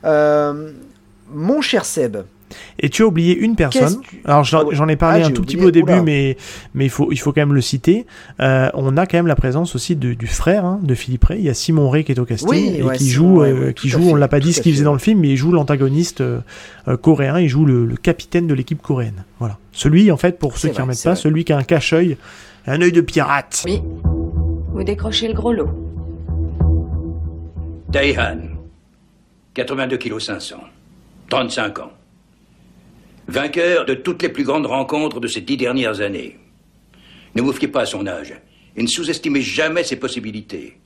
[0.02, 2.16] mon cher Seb,
[2.78, 4.00] et tu as oublié une personne.
[4.24, 6.36] Alors j'en ai parlé ah, un tout petit peu au début, mais,
[6.74, 8.06] mais il, faut, il faut quand même le citer.
[8.40, 11.40] Euh, on a quand même la présence aussi de, du frère hein, de Philippe Ray.
[11.40, 14.10] Il y a Simon Ray qui est au casting et qui joue, euh, qui joue
[14.10, 16.40] on l'a pas dit ce qu'il faisait dans le film, mais il joue l'antagoniste euh,
[17.00, 17.38] coréen.
[17.38, 19.24] Il joue le, capitaine de l'équipe coréenne.
[19.38, 19.58] Voilà.
[19.72, 22.16] Celui, en fait, pour ceux qui ne remettent pas, celui qui a un cache-œil,
[22.66, 23.62] un œil de pirate.
[23.66, 23.82] Oui.
[24.72, 25.68] Vous décrochez le gros lot.
[27.92, 28.38] Taihan,
[29.54, 30.56] 82 kg 500,
[31.28, 31.90] 35 ans.
[33.30, 36.36] Vainqueur de toutes les plus grandes rencontres de ces dix dernières années.
[37.36, 38.34] Ne vous fiez pas à son âge
[38.74, 40.80] et ne sous-estimez jamais ses possibilités.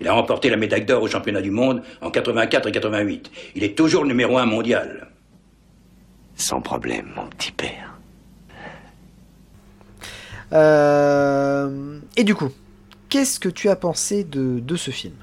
[0.00, 3.30] Il a remporté la médaille d'or au championnat du monde en 84 et 88.
[3.56, 5.10] Il est toujours le numéro un mondial.
[6.34, 7.98] Sans problème, mon petit père.
[10.54, 12.48] Euh, et du coup,
[13.10, 15.16] qu'est-ce que tu as pensé de, de ce film?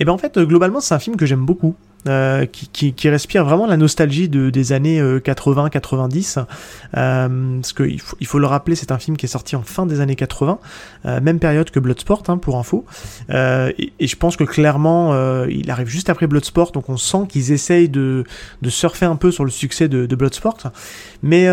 [0.00, 1.76] Eh bien en fait, globalement, c'est un film que j'aime beaucoup.
[2.08, 6.38] Euh, qui, respire vraiment la nostalgie de, des années 80-90.
[6.38, 6.44] Euh,
[6.96, 9.62] euh, parce qu'il faut, il faut le rappeler, c'est un film qui est sorti en
[9.62, 10.58] fin des années 80,
[11.04, 12.86] euh, même période que Bloodsport, hein, pour info.
[13.30, 17.52] Et, et, je pense que clairement, il arrive juste après Bloodsport, donc on sent qu'ils
[17.52, 18.24] essayent de,
[18.62, 20.58] de surfer un peu sur le succès de, de Bloodsport.
[21.22, 21.44] Mais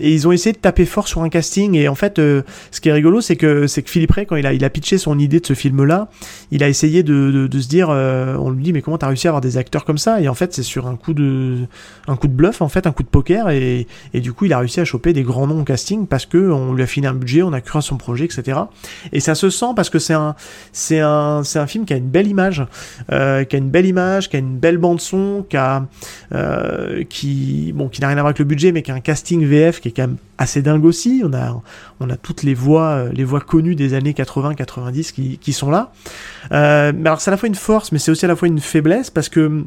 [0.00, 1.74] et ils ont essayé de taper fort sur un casting.
[1.74, 4.46] Et en fait, ce qui est rigolo, c'est que, c'est que Philippe Ray, quand il
[4.46, 6.08] a, il a pitché son idée de ce film-là,
[6.50, 9.26] il a essayé de, de, de se dire, on lui dit, mais comment t'as réussi
[9.26, 10.20] à avoir des acteurs comme ça?
[10.20, 11.58] Et en fait c'est sur un coup de
[12.08, 14.52] un coup de bluff en fait un coup de poker et, et du coup il
[14.52, 17.06] a réussi à choper des grands noms au casting parce que on lui a filé
[17.06, 18.58] un budget on a cru à son projet etc
[19.12, 20.34] et ça se sent parce que c'est un
[20.72, 22.64] c'est un c'est un film qui a une belle image
[23.12, 25.86] euh, qui a une belle image qui a une belle bande son qui a
[26.32, 29.00] euh, qui bon qui n'a rien à voir avec le budget mais qui a un
[29.10, 31.60] casting VF qui est quand même assez dingue aussi on a
[31.98, 35.68] on a toutes les voix les voix connues des années 80 90 qui, qui sont
[35.68, 35.92] là
[36.52, 38.46] euh, mais alors c'est à la fois une force mais c'est aussi à la fois
[38.46, 39.64] une faiblesse parce que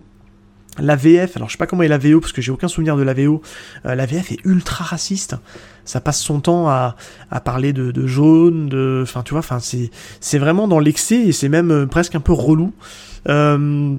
[0.79, 2.97] la VF, alors je sais pas comment est la VO parce que j'ai aucun souvenir
[2.97, 3.43] de la VO.
[3.86, 5.36] Euh, la VF est ultra raciste.
[5.86, 6.95] Ça passe son temps à,
[7.29, 11.27] à parler de, de jaune, de, enfin tu vois, enfin c'est c'est vraiment dans l'excès
[11.27, 12.73] et c'est même euh, presque un peu relou.
[13.29, 13.95] Euh,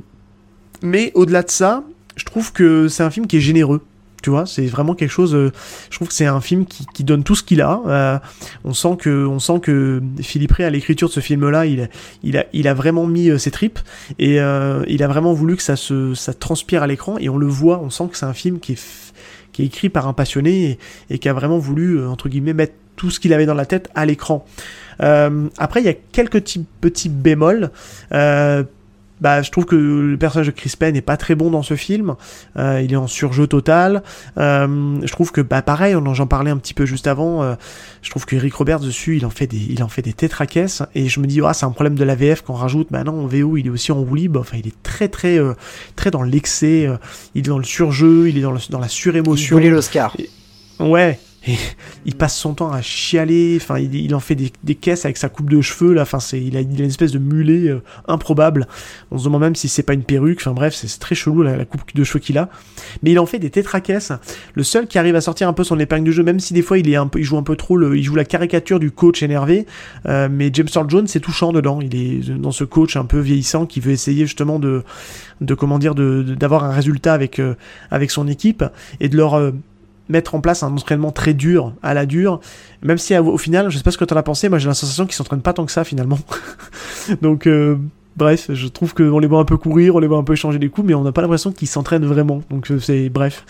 [0.83, 1.85] mais au-delà de ça,
[2.16, 3.83] je trouve que c'est un film qui est généreux.
[4.24, 5.34] Tu vois, c'est vraiment quelque chose.
[5.34, 5.52] Euh,
[5.90, 7.82] je trouve que c'est un film qui, donne tout ce qu'il a.
[7.87, 8.18] Euh,
[8.64, 11.88] on sent que, on sent que Philippe Ray à l'écriture de ce film-là, il,
[12.66, 13.78] a, vraiment mis euh, ses tripes
[14.18, 17.80] et il a vraiment voulu que ça se, transpire à l'écran et on le voit.
[17.80, 20.78] On sent que c'est un film qui est, écrit par un passionné
[21.10, 23.90] et, qui a vraiment voulu entre guillemets mettre tout ce qu'il avait dans la tête
[23.94, 24.46] à l'écran.
[25.00, 27.70] après, il y a quelques petits, petits bémols.
[29.24, 31.76] Bah, je trouve que le personnage de Chris Penn n'est pas très bon dans ce
[31.76, 32.14] film.
[32.58, 34.02] Euh, il est en surjeu total.
[34.37, 37.42] Euh, je trouve que, bah, pareil, j'en parlais un petit peu juste avant.
[37.42, 37.54] Euh,
[38.02, 40.82] je trouve que Eric Roberts dessus, il en fait des, il en fait des tétraquesses.
[40.94, 42.88] Et je me dis, ah, c'est un problème de la VF qu'on rajoute.
[42.90, 44.40] Bah non, en VO, il est aussi en roue libre.
[44.40, 45.38] Enfin, il est très, très,
[45.96, 46.87] très dans l'excès.
[47.34, 48.28] il est dans le surjeu.
[48.28, 49.58] Il est dans, le, dans la surémotion.
[49.58, 50.14] Il l'Oscar.
[50.80, 51.57] Ouais, et
[52.07, 55.50] il passe son temps à chialer, enfin il, en fait des, caisses avec sa coupe
[55.50, 58.66] de cheveux là, enfin c'est il a, une espèce de mulet euh, improbable.
[59.11, 61.64] On se demande même si c'est pas une perruque, enfin bref c'est très chelou la,
[61.64, 62.48] coupe de cheveux qu'il a.
[63.02, 64.12] Mais il en fait des tétraquesses.
[64.54, 66.62] Le seul qui arrive à sortir un peu son épingle du jeu, même si des
[66.62, 68.90] fois il est un peu, il joue un peu trop, il joue la caricature du
[68.90, 69.66] coach énervé.
[70.07, 71.80] Euh, mais James Earl Jones c'est touchant dedans.
[71.80, 74.83] Il est dans ce coach un peu vieillissant qui veut essayer justement de,
[75.40, 77.54] de comment dire, de d'avoir un résultat avec euh,
[77.90, 78.64] avec son équipe
[79.00, 79.52] et de leur
[80.08, 82.40] mettre en place un entraînement très dur, à la dure,
[82.82, 84.74] même si au final, je sais pas ce que t'en as pensé, moi j'ai la
[84.74, 86.18] sensation qu'ils s'entraînent pas tant que ça finalement.
[87.22, 87.76] Donc euh,
[88.16, 90.58] bref, je trouve qu'on les voit un peu courir, on les voit un peu changer
[90.58, 92.42] des coups, mais on n'a pas l'impression qu'ils s'entraînent vraiment.
[92.50, 93.46] Donc euh, c'est bref.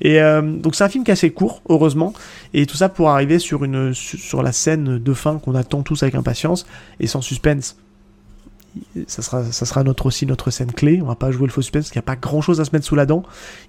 [0.00, 2.12] Et euh, donc c'est un film qui est assez court, heureusement,
[2.54, 6.02] et tout ça pour arriver sur une sur la scène de fin qu'on attend tous
[6.02, 6.66] avec impatience
[7.00, 7.76] et sans suspense
[9.06, 11.00] ça sera, notre, aussi notre scène clé.
[11.02, 12.64] On va pas jouer le faux suspense parce qu'il n'y a pas grand chose à
[12.64, 13.22] se mettre sous la dent.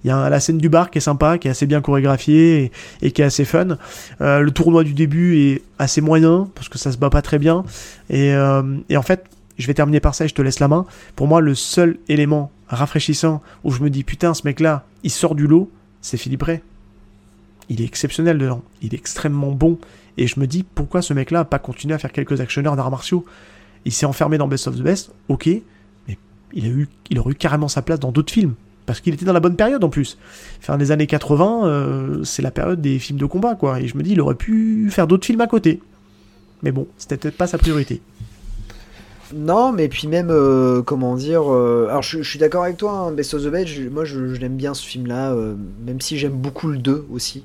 [0.04, 2.72] Il y a la scène du bar qui est sympa, qui est assez bien chorégraphiée
[3.02, 3.78] et, qui est assez fun.
[4.20, 7.38] Euh, le tournoi du début est assez moyen parce que ça se bat pas très
[7.38, 7.64] bien.
[8.10, 9.24] Et, euh, et en fait,
[9.58, 10.86] je vais terminer par ça et je te laisse la main.
[11.16, 15.34] Pour moi, le seul élément rafraîchissant, où je me dis putain, ce mec-là, il sort
[15.34, 16.60] du lot, c'est Philippe Ray.
[17.68, 19.78] Il est exceptionnel dedans, il est extrêmement bon,
[20.16, 22.90] et je me dis pourquoi ce mec-là n'a pas continué à faire quelques actionneurs d'arts
[22.90, 23.24] martiaux?
[23.84, 25.48] Il s'est enfermé dans Best of the Best, ok,
[26.08, 26.18] mais
[26.52, 28.54] il, a eu, il aurait eu carrément sa place dans d'autres films,
[28.86, 30.18] parce qu'il était dans la bonne période en plus.
[30.60, 33.96] Fin des années 80, euh, c'est la période des films de combat, quoi, et je
[33.96, 35.80] me dis il aurait pu faire d'autres films à côté.
[36.62, 38.00] Mais bon, c'était peut-être pas sa priorité.
[39.34, 41.42] Non, mais puis même, euh, comment dire.
[41.52, 43.66] euh, alors, je, je suis d'accord avec toi, hein, Best of the Best.
[43.68, 45.54] je- moi, je, je l'aime bien ce film-là, euh,
[45.86, 47.44] même si j'aime beaucoup le 2 aussi.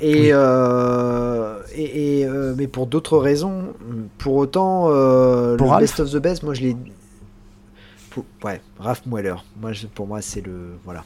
[0.00, 1.45] Et, euh,
[1.76, 3.74] et, et, euh, mais pour d'autres raisons.
[4.18, 6.76] Pour autant, euh, Pour le Ralph Best of the Best, moi, je l'ai.
[8.42, 9.34] Ouais, Raph Moeller.
[9.60, 10.76] Moi, je- pour moi, c'est le.
[10.84, 11.04] Voilà.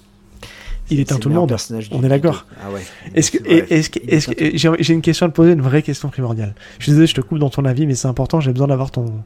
[0.92, 1.54] Il est un tout le monde.
[1.92, 2.46] On est d'accord.
[2.60, 2.80] Ah ouais.
[3.14, 5.82] Est-ce que, est-ce que, est est-ce que- j'ai une question à te poser, une vraie
[5.82, 6.54] question primordiale.
[6.78, 8.90] Je suis désolé, je te coupe dans ton avis, mais c'est important, j'ai besoin d'avoir
[8.90, 9.22] ton,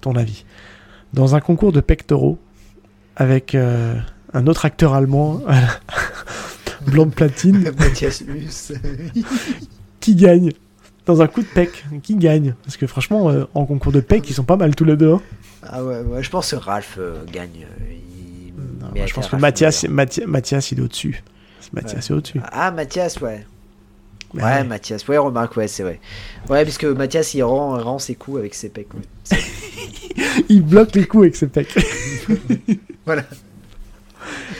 [0.00, 0.44] ton avis.
[1.12, 2.38] Dans un concours de pectoraux,
[3.14, 3.94] avec euh,
[4.32, 5.40] un autre acteur allemand,
[6.88, 7.64] blanc de platine,
[10.00, 10.50] qui gagne
[11.06, 14.28] Dans un coup de pec, qui gagne Parce que franchement, euh, en concours de pec,
[14.30, 15.12] ils sont pas mal tous les deux.
[15.12, 15.22] hein.
[15.62, 17.66] ah ouais, ouais, je pense que Ralph euh, gagne.
[17.80, 19.84] euh, il- Non, mais moi, je pense que Mathias.
[19.88, 21.22] Mathias, Mathias, il est au-dessus.
[21.72, 22.40] Mathias est au-dessus.
[22.52, 23.46] Ah, Mathias, ouais.
[24.32, 24.64] Ouais, ouais.
[24.64, 26.00] Mathias, ouais, remarque, ouais, c'est vrai.
[26.48, 28.88] Ouais, puisque Mathias, il rend, rend ses coups avec ses pecs.
[28.94, 29.38] ouais.
[30.48, 31.72] Il bloque les coups avec ses pecs.
[33.06, 33.22] Voilà.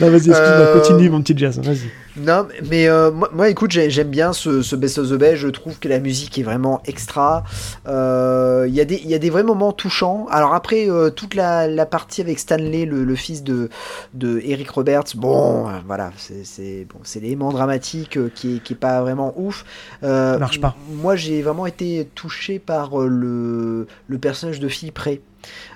[0.01, 1.89] Non, vas-y, excuse-moi, Euh, continue, mon petit Jazz, vas-y.
[2.17, 5.35] Non, mais euh, moi, moi, écoute, j'ai- j'aime bien ce, ce Best of the Best.
[5.37, 7.43] Je trouve que la musique est vraiment extra.
[7.87, 10.25] Euh, Il y, a des- il y a des vrais moments touchants.
[10.31, 13.69] Alors après, euh, toute la, la partie avec Stanley, le, le fils de,
[14.13, 16.11] de Eric Roberts, bon, euh, voilà,
[16.43, 19.65] c'est bon, c'est l'élément dramatique euh, qui est, qui est pas vraiment ouf.
[20.03, 20.75] Euh, Marche pas.
[20.89, 25.21] Moi, j'ai vraiment été touché par euh, le, le personnage de Philippe Ray,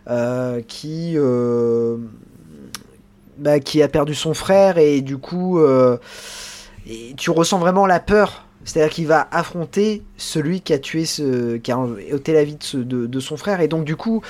[0.10, 1.14] euh, qui...
[1.18, 1.98] euh,
[3.40, 5.98] bah, qui a perdu son frère et du coup euh,
[6.88, 11.58] et tu ressens vraiment la peur c'est-à-dire qu'il va affronter celui qui a tué ce
[11.58, 14.22] qui a ôté la vie de, ce- de- de son frère et donc du coup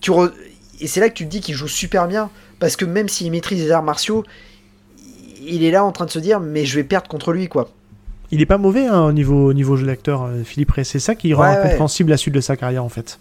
[0.00, 0.32] tu re-
[0.80, 3.30] et c'est là que tu te dis qu'il joue super bien parce que même s'il
[3.30, 4.24] maîtrise les arts martiaux
[5.42, 7.68] il est là en train de se dire mais je vais perdre contre lui quoi
[8.30, 10.84] Il est pas mauvais hein, au niveau, au niveau jeu d'acteur, euh, Philippe Ray.
[10.84, 11.56] C'est ça qui rend Ouais, ouais.
[11.58, 13.18] incompréhensible la suite de sa carrière, en fait.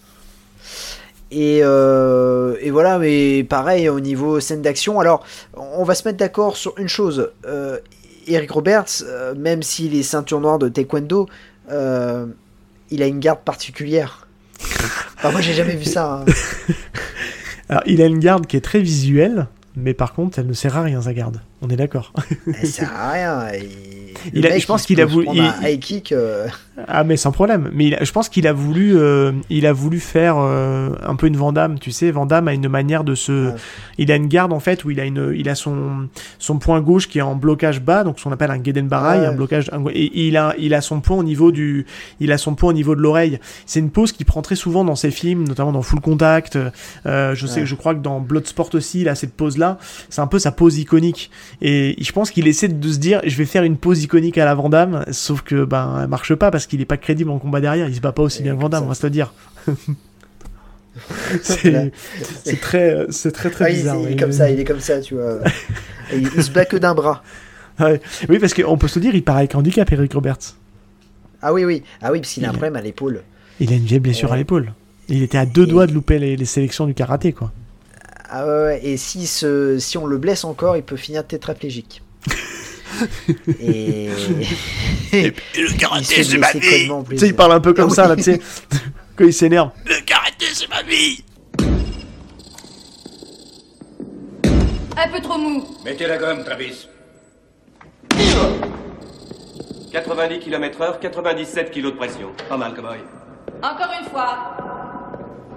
[1.36, 5.00] Et, euh, et voilà, mais pareil au niveau scène d'action.
[5.00, 7.32] Alors, on va se mettre d'accord sur une chose.
[7.48, 7.80] Euh,
[8.28, 11.28] Eric Roberts, euh, même s'il est ceinture noire de taekwondo,
[11.70, 14.28] il a une garde particulière.
[15.18, 16.22] Enfin, moi, j'ai jamais vu ça.
[16.22, 16.26] hein.
[17.70, 20.78] Alors, il a une garde qui est très visuelle, mais par contre, elle ne sert
[20.78, 21.42] à rien, sa garde.
[21.62, 22.14] On est d'accord.
[22.46, 23.48] Elle sert à rien.
[23.56, 24.03] Il,
[24.34, 26.12] Il a- je pense se qu'il a voulu- prendre un il- high kick.
[26.12, 26.48] euh,
[26.88, 27.70] Ah mais sans problème.
[27.74, 31.16] Mais il a- je pense qu'il a voulu, euh, il a voulu faire euh, un
[31.16, 31.78] peu une Vandame.
[31.78, 33.52] Tu sais, Vandame a une manière de se,
[34.00, 36.08] il a une garde en fait où il a une, il a son
[36.40, 39.34] son point gauche qui est en blocage bas, donc ce qu'on appelle un Gedenbarai, un
[39.34, 39.70] blocage.
[39.72, 41.86] un- et, il a, il a son point au niveau du,
[42.20, 43.40] il a son point au niveau de l'oreille.
[43.68, 46.58] C'est une pose qu'il prend très souvent dans ses films, notamment dans Full Contact.
[47.06, 49.78] Euh, je sais, je crois que dans Bloodsport aussi, il a cette pose là.
[50.10, 51.30] C'est un peu sa pose iconique.
[51.62, 54.46] Et je pense qu'il essaie de se dire, je vais faire une pose iconique à
[54.46, 57.62] la Vandame, sauf que ben elle marche pas parce qu'il est pas crédible en combat
[57.62, 57.88] derrière.
[57.88, 59.34] Il se bat pas aussi Et bien que Vandame, on va se le dire.
[61.42, 61.92] C'est
[62.62, 63.96] très, c'est très très ah, il, bizarre.
[64.00, 64.16] il est oui.
[64.16, 65.40] comme ça, il est comme ça, tu vois.
[66.12, 67.24] Et il, il se bat que d'un bras.
[67.80, 68.00] Ouais.
[68.30, 70.56] Oui, parce qu'on peut se dire, il part avec handicap, Eric Roberts.
[71.42, 71.82] Ah oui, oui.
[72.02, 73.24] Ah oui, parce qu'il a un Il- problème à l'épaule.
[73.60, 74.38] Il a une vieille blessure à Ouais.
[74.40, 74.74] l'épaule.
[75.10, 77.52] Il était à deux Et- doigts de louper les, les sélections du karaté, quoi.
[78.30, 82.04] Ah ouais, et si, se, si on le blesse encore, il peut finir tétraplégique.
[83.60, 84.10] et...
[85.14, 86.90] Et le karaté, c'est ma vie.
[87.10, 88.40] Tu sais, il parle un peu comme Ah ça, là, tu sais,
[89.16, 89.72] quand il s'énerve.
[89.86, 91.24] Le karaté, c'est ma vie
[94.96, 95.66] Un peu trop mou.
[95.84, 96.88] Mettez la gomme, Travis.
[99.92, 102.30] 90 km/h, 97 kg de pression.
[102.50, 102.98] Pas mal, cowboy.
[103.62, 104.38] Encore une fois.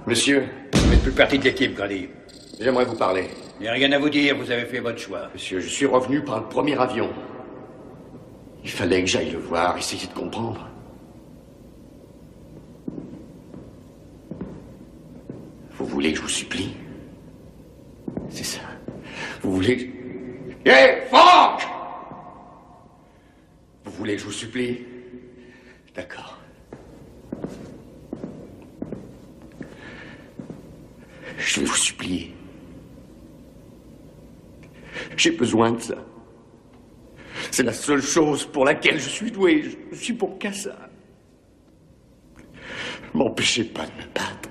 [0.06, 0.44] Monsieur,
[0.74, 2.08] Vous faites plus partie de l'équipe, Grady.
[2.60, 3.30] j'aimerais vous parler.
[3.58, 5.30] Il n'y a rien à vous dire, vous avez fait votre choix.
[5.32, 7.10] Monsieur, je suis revenu par le premier avion.
[8.62, 10.68] Il fallait que j'aille le voir, essayer de comprendre.
[15.70, 16.74] Vous voulez que je vous supplie?
[18.28, 18.60] C'est ça.
[19.42, 20.68] Vous voulez que...
[20.68, 21.62] Hé, Franck
[23.84, 24.80] Vous voulez que je vous supplie
[25.94, 26.38] D'accord.
[31.38, 32.34] Je vais vous supplier.
[35.26, 35.96] J'ai besoin de ça.
[37.50, 39.64] C'est la seule chose pour laquelle je suis doué.
[39.90, 40.76] Je suis pour qu'à ça.
[43.12, 44.48] M'empêchez pas de me battre.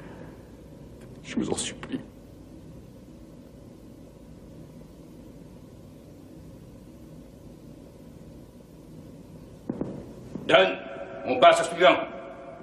[1.24, 2.02] Je vous en supplie.
[10.46, 10.56] Don,
[11.26, 11.96] on passe au suivant.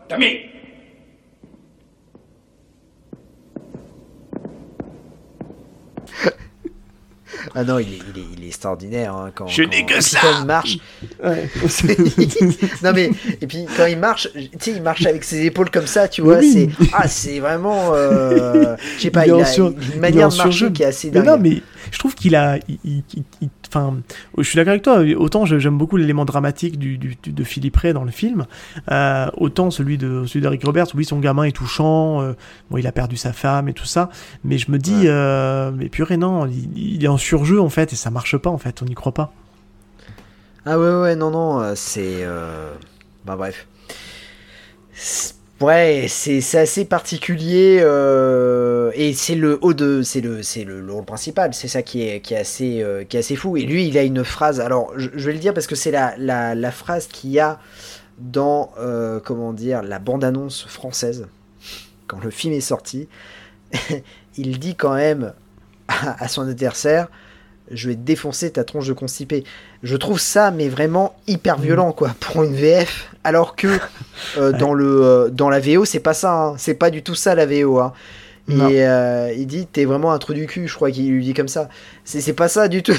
[0.07, 0.53] Tommy
[7.63, 10.19] Ah non, il est, il est, il est extraordinaire hein, quand, Je n'ai que ça.
[10.21, 10.79] quand il marche.
[11.23, 11.49] Ouais.
[12.83, 13.11] non mais
[13.41, 16.23] et puis quand il marche, tu sais, il marche avec ses épaules comme ça, tu
[16.23, 16.39] vois.
[16.39, 16.53] Oui.
[16.79, 20.01] C'est ah, c'est vraiment, euh, je sais pas, Il est il, en a sur- une
[20.01, 21.27] manière de marcher qui est assez Mais dingue.
[21.27, 21.63] non, mais
[22.23, 22.59] qu'il a.
[22.69, 23.97] il- il- il- il- Enfin,
[24.37, 24.99] je suis d'accord avec toi.
[25.17, 28.45] Autant j'aime beaucoup l'élément dramatique du, du- du- de Philippe Ray dans le film,
[28.91, 30.89] euh, autant celui de celui d'Eric Roberts.
[30.95, 32.21] Oui, son gamin est touchant.
[32.21, 32.35] euh,
[32.71, 34.11] bon, il a perdu sa femme et tout ça.
[34.45, 35.07] Mais je me dis, Ouais.
[35.07, 36.47] euh, mais purée non,
[36.77, 38.83] il, est en surjeu en fait et ça marche pas en fait.
[38.83, 39.33] On n'y croit pas.
[40.67, 42.27] Ah ouais ouais non non c'est
[43.25, 43.67] bah bref
[44.93, 50.81] C'est- ouais c'est assez particulier euh, et c'est le haut de c'est le c'est le,
[50.81, 53.57] le rôle principal c'est ça qui est qui est assez euh, qui est fou.
[53.57, 56.17] Et lui il a une phrase alors je, vais le dire parce que c'est la,
[56.17, 57.61] la phrase qu'il y a
[58.19, 61.27] dans euh, comment dire la bande annonce française.
[62.07, 63.09] Quand le film est sorti
[64.37, 65.33] il dit quand même
[65.99, 67.09] à son adversaire
[67.73, 69.45] je vais te défoncer ta tronche de constipé.
[69.83, 73.11] Je trouve ça, mais vraiment hyper violent, quoi, pour une VF.
[73.25, 73.69] Alors que
[74.39, 76.33] euh, dans, le, euh, dans la VO, c'est pas ça.
[76.33, 76.55] hein.
[76.59, 77.79] C'est pas du tout ça, la VO.
[77.81, 77.93] hein.
[78.49, 81.33] Et euh, il dit, t'es vraiment un trou du cul, je crois qu'il lui dit
[81.35, 81.69] comme ça.
[82.05, 82.93] C'est pas ça du tout.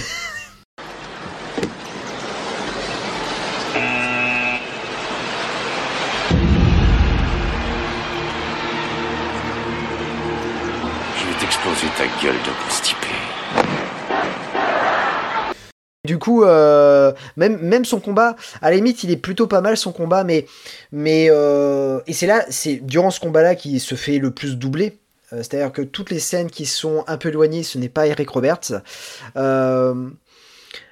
[16.14, 19.78] Du coup, euh, même, même son combat, à la limite, il est plutôt pas mal
[19.78, 20.46] son combat, mais,
[20.92, 25.00] mais euh, et c'est là, c'est durant ce combat-là qui se fait le plus doubler.
[25.32, 28.30] Euh, C'est-à-dire que toutes les scènes qui sont un peu éloignées, ce n'est pas Eric
[28.30, 28.84] Roberts.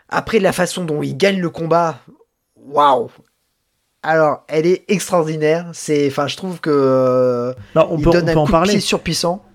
[0.09, 1.99] Après, la façon dont il gagne le combat,
[2.55, 3.11] waouh!
[4.01, 5.69] Alors, elle est extraordinaire.
[5.73, 8.53] C'est, enfin, je trouve que Non, on il peut, donne on un peut en coup
[8.53, 8.71] de parler.
[8.71, 9.45] pied surpuissant.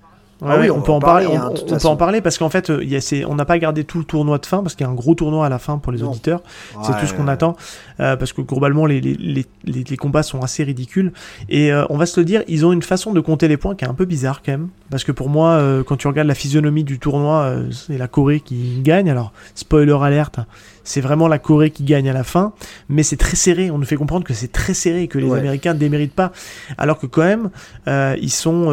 [0.43, 1.25] Ouais, Ah oui, on peut en parler.
[1.27, 1.89] parler, on hein, de toute on peut façon.
[1.89, 3.97] en parler parce qu'en fait, euh, il y a ces- on n'a pas regardé tout
[3.99, 5.93] le tournoi de fin parce qu'il y a un gros tournoi à la fin pour
[5.93, 6.11] les Non.
[6.11, 6.41] auditeurs.
[6.83, 7.33] C'est tout ce qu'on ouais.
[7.33, 7.57] attend
[8.01, 11.13] euh, parce que globalement les, les, les, les, les combats sont assez ridicules
[11.49, 13.75] et euh, on va se le dire, ils ont une façon de compter les points
[13.75, 16.29] qui est un peu bizarre quand même parce que pour moi, euh, quand tu regardes
[16.29, 19.11] la physionomie du tournoi, c'est la Corée qui gagne.
[19.11, 20.39] Alors spoiler alerte,
[20.85, 22.53] c'est vraiment la Corée qui gagne à la fin,
[22.89, 23.71] mais c'est très serré.
[23.71, 25.39] On nous fait comprendre que c'est très serré et que les Ouais.
[25.41, 26.33] Américains ne déméritent pas,
[26.79, 27.51] alors que quand même
[27.87, 28.71] ils sont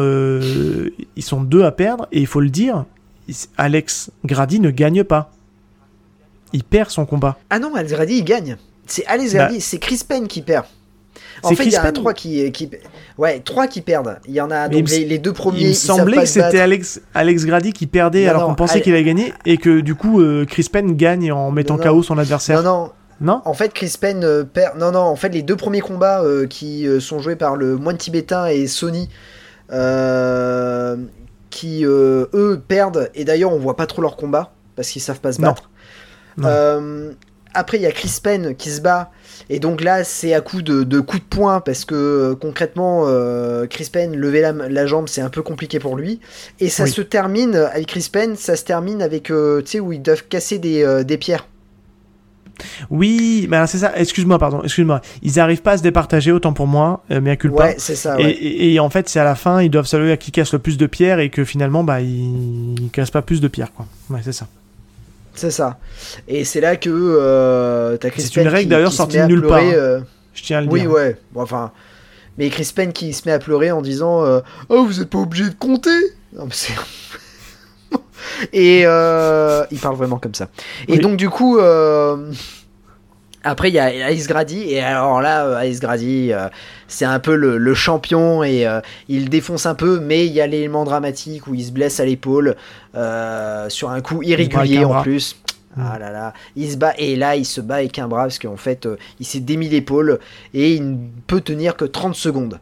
[1.16, 2.84] ils sont deux à perdre et il faut le dire,
[3.56, 5.30] Alex Grady ne gagne pas.
[6.52, 7.36] Il perd son combat.
[7.50, 8.56] Ah non, Alex Grady, il gagne.
[8.86, 9.46] C'est Alex Bah.
[9.46, 10.64] Grady, c'est Chris Payne qui perd.
[11.42, 12.70] En fait, il y en a trois qui, qui,
[13.18, 14.18] ouais, trois qui perdent.
[14.26, 15.60] Il y en a donc les, les deux premiers.
[15.62, 18.92] Il me semblait que c'était Alex, Alex Grady qui perdait Non, alors qu'on pensait qu'il
[18.94, 21.82] allait gagner et que du coup euh, Chris Penn gagne en mettant non.
[21.82, 22.62] KO son adversaire.
[22.62, 22.90] Non, non.
[23.20, 23.42] Non?
[23.44, 24.78] En fait, Chris Payne euh, perd.
[24.78, 25.00] Non, non.
[25.00, 28.66] En fait, les deux premiers combats euh, qui sont joués par le moine tibétain et
[28.66, 29.08] Sony,
[31.50, 33.10] qui eux perdent.
[33.14, 35.48] Et d'ailleurs, on voit pas trop leur combat parce qu'ils savent pas se Non.
[35.48, 35.70] battre.
[37.54, 39.10] Après, il y a Chris Penn qui se bat.
[39.50, 43.04] Et donc là, c'est à coup de, de coups de poing parce que euh, concrètement,
[43.06, 46.20] euh, Chris Penn lever la, la jambe, c'est un peu compliqué pour lui.
[46.60, 46.90] Et ça Oui.
[46.90, 50.24] se termine avec Chris Penn, ça se termine avec, euh, tu sais, où ils doivent
[50.28, 51.46] casser des, euh, des pierres.
[52.88, 53.92] Oui, mais alors c'est ça.
[53.96, 54.62] Excuse-moi, pardon.
[54.62, 55.00] Excuse-moi.
[55.22, 57.64] Ils arrivent pas à se départager autant pour moi, euh, mais à culpa.
[57.64, 58.18] Ouais, c'est ça.
[58.20, 58.30] Et, Ouais.
[58.30, 60.60] et- et en fait, c'est à la fin, ils doivent saluer à qui casse le
[60.60, 63.86] plus de pierres et que finalement, bah, ils, ils cassent pas plus de pierres, quoi.
[64.10, 64.46] Ouais, c'est ça.
[65.34, 65.78] C'est ça.
[66.28, 69.58] Et c'est là que euh, t'as Chris C'est une règle d'ailleurs sortie de nulle part,
[69.60, 69.78] pleurer, hein.
[69.78, 70.00] euh,
[70.34, 70.90] Je tiens à le Oui, dire.
[70.90, 71.16] ouais.
[71.32, 71.72] Bon, enfin.
[72.38, 75.18] Mais Chris Penn qui se met à pleurer en disant euh, Oh, vous êtes pas
[75.18, 75.90] obligé de compter
[76.36, 76.72] Non, mais c'est.
[78.52, 80.48] Et euh, il parle vraiment comme ça.
[80.88, 80.98] Et Oui.
[80.98, 81.58] donc, du coup.
[83.44, 86.48] Après, il y a Ice Grady, et alors là, euh, Ice Grady, euh,
[86.88, 90.40] c'est un peu le, le champion, et euh, il défonce un peu, mais il y
[90.40, 92.56] a l'élément dramatique où il se blesse à l'épaule,
[92.94, 95.36] euh, sur un coup irrégulier en plus.
[95.76, 98.38] Ah là là, il se bat, et là, il se bat avec un bras, parce
[98.38, 98.88] qu'en fait,
[99.20, 100.20] il s'est démis l'épaule,
[100.54, 102.60] et il ne peut tenir que 30 secondes.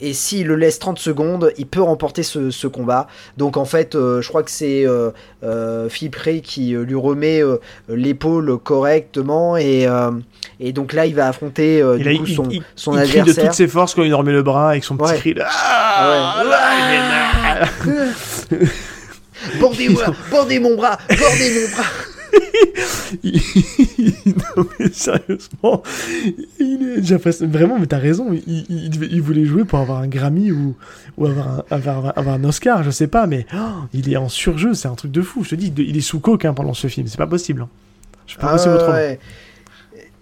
[0.00, 3.06] Et s'il le laisse 30 secondes, il peut remporter ce, ce combat.
[3.36, 5.10] Donc en fait, euh, je crois que c'est euh,
[5.44, 9.56] euh, Philippe Ray qui euh, lui remet euh, l'épaule correctement.
[9.56, 9.86] Et,
[10.60, 13.14] et donc là, il va affronter du là, coup il, son, il- son il crie
[13.14, 13.44] de adversaire.
[13.44, 15.18] toutes ses forces quand il remet le bras avec son petit Ouais.
[15.18, 17.64] cri de Ah Ah,
[19.60, 20.98] bordez mon bras, bordez mon bras.
[23.22, 23.40] Il-
[24.56, 25.82] non mais sérieusement,
[26.58, 30.06] il est vraiment mais t'as raison, il, il, devait- il voulait jouer pour avoir un
[30.08, 30.74] Grammy ou,
[31.16, 33.58] ou avoir, un, avoir, avoir un Oscar, je sais pas, mais oh,
[33.92, 35.44] il est en surjeu, c'est un truc de fou.
[35.44, 37.62] Je te dis, il est sous coke hein, pendant ce film, c'est pas possible.
[37.62, 37.68] hein.
[38.26, 38.92] Je peux Ah autrement.
[38.94, 39.18] ouais.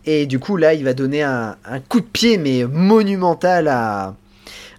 [0.04, 4.16] Et du coup, là, il va donner un, un coup de pied, mais monumental à,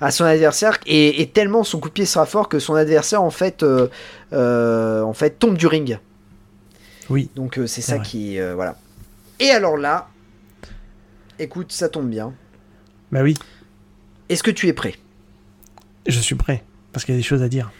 [0.02, 0.78] à son adversaire.
[0.86, 3.88] Et, et tellement son coup de pied sera fort que son adversaire, en fait, euh,
[4.34, 5.98] euh, en fait tombe du ring.
[7.10, 7.30] Oui.
[7.38, 8.06] Donc, euh, c'est ça vrai.
[8.06, 8.38] qui.
[8.56, 8.76] voilà.
[9.40, 10.10] Et alors là,
[11.40, 12.34] écoute, ça tombe bien.
[13.12, 13.36] Bah oui,
[14.30, 14.96] Est-ce que tu es prêt?
[16.08, 16.64] Je suis prêt.
[16.92, 17.72] Parce qu'il y a des choses à dire.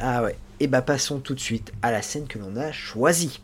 [0.00, 0.36] Ah ouais.
[0.60, 3.40] Et bah, passons tout de suite à la scène que l'on a choisie.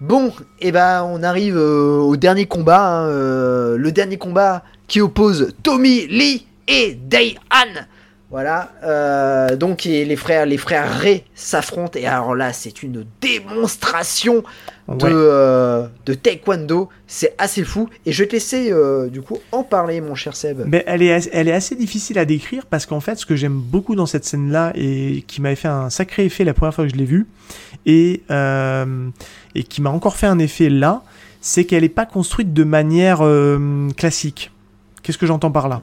[0.00, 5.00] Bon, et bah on arrive euh, au dernier combat, hein, euh, le dernier combat qui
[5.00, 7.82] oppose Tommy Lee et Day-Han.
[8.30, 13.06] Voilà, euh, donc et les frères, les frères Ray s'affrontent et alors là c'est une
[13.22, 14.42] démonstration
[14.86, 15.10] de, Ouais.
[15.10, 19.62] euh, de taekwondo, c'est assez fou et je vais te laisser euh, du coup en
[19.62, 20.62] parler mon cher Seb.
[20.66, 23.58] Mais elle est, elle est assez difficile à décrire parce qu'en fait, ce que j'aime
[23.58, 26.90] beaucoup dans cette scène-là et qui m'avait fait un sacré effet la première fois que
[26.92, 27.26] je l'ai vue
[27.86, 29.08] et, euh,
[29.54, 31.02] et qui m'a encore fait un effet là,
[31.40, 34.50] c'est qu'elle n'est pas construite de manière euh, classique.
[35.08, 35.80] Qu'est-ce que j'entends par là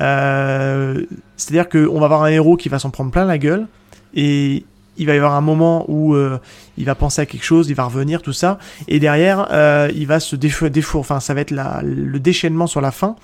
[0.00, 1.02] Euh,
[1.36, 3.66] C'est-à-dire qu'on va avoir un héros qui va s'en prendre plein la gueule
[4.14, 4.64] et
[4.96, 6.38] il va y avoir un moment où euh,
[6.78, 8.58] il va penser à quelque chose, il va revenir, tout ça,
[8.88, 12.92] et derrière, euh, il va se défou- enfin, ça va être le déchaînement sur la
[12.92, 13.16] fin.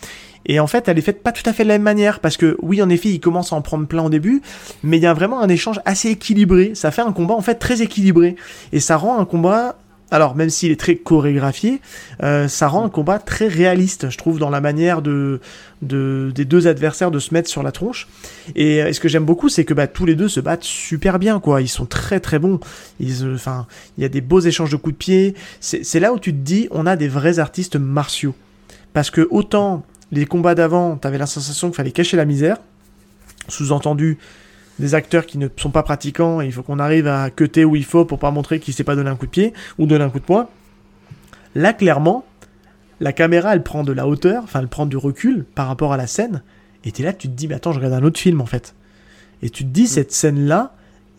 [0.44, 2.36] Et en fait, elle est faite pas tout à fait de la même manière, parce
[2.36, 4.42] que oui, en effet, il commence à en prendre plein au début,
[4.82, 6.72] mais il y a vraiment un échange assez équilibré.
[6.74, 8.36] Ça fait un combat en fait très équilibré,
[8.72, 9.76] et ça rend un combat.
[10.11, 11.80] Alors, même s'il est très chorégraphié,
[12.22, 15.40] euh, ça rend un combat très réaliste, je trouve, dans la manière de,
[15.82, 18.09] de des deux adversaires de se mettre sur la tronche.
[18.56, 21.18] Et euh, ce que j'aime beaucoup, c'est que bah, tous les deux se battent super
[21.18, 21.61] bien, quoi.
[21.61, 22.59] Ils sont très très bons.
[23.00, 23.36] Ils, euh,
[23.98, 25.34] il y a des beaux échanges de coups de pied.
[25.61, 28.34] C'est c'est là où tu te dis, on a des vrais artistes martiaux.
[28.94, 32.56] Parce que autant les combats d'avant, t'avais la sensation qu'il fallait cacher la misère.
[33.48, 34.18] Sous-entendu,
[34.78, 37.76] des acteurs qui ne sont pas pratiquants, et il faut qu'on arrive à cutter où
[37.76, 40.04] il faut pour pas montrer qu'il sait pas donner un coup de pied ou donner
[40.04, 40.48] un coup de poing.
[41.54, 42.24] Là, clairement,
[43.00, 45.96] la caméra, elle prend de la hauteur, enfin, elle prend du recul par rapport à
[45.96, 46.42] la scène,
[46.84, 48.74] et t'es là, tu te dis, mais attends, je regarde un autre film en fait.
[49.42, 50.74] Et tu te dis, cette scène-là,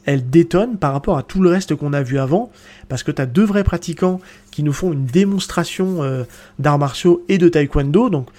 [0.05, 2.51] elle détonne par rapport à tout le reste qu'on a vu avant,
[2.87, 4.19] parce que t'as deux vrais pratiquants
[4.51, 6.23] qui nous font une démonstration euh,
[6.57, 8.29] d'arts martiaux et de taekwondo, donc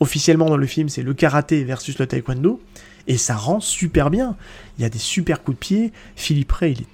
[0.00, 2.60] officiellement dans le film, c'est le karaté versus le taekwondo,
[3.06, 4.36] et ça rend super bien.
[4.78, 6.86] Il y a des super coups de pied, Philippe Ray, il est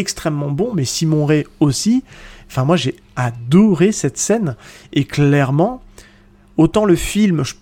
[0.00, 2.04] extrêmement bon, mais Simon Ray aussi.
[2.50, 4.56] Enfin, moi, j'ai adoré cette scène,
[4.92, 5.82] et clairement,
[6.56, 7.54] autant le film, je,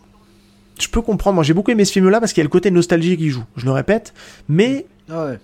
[0.78, 2.70] je peux comprendre, moi j'ai beaucoup aimé ce film-là parce qu'il y a le côté
[2.70, 4.12] nostalgie qui joue, je le répète,
[4.48, 5.38] mais Ah ouais.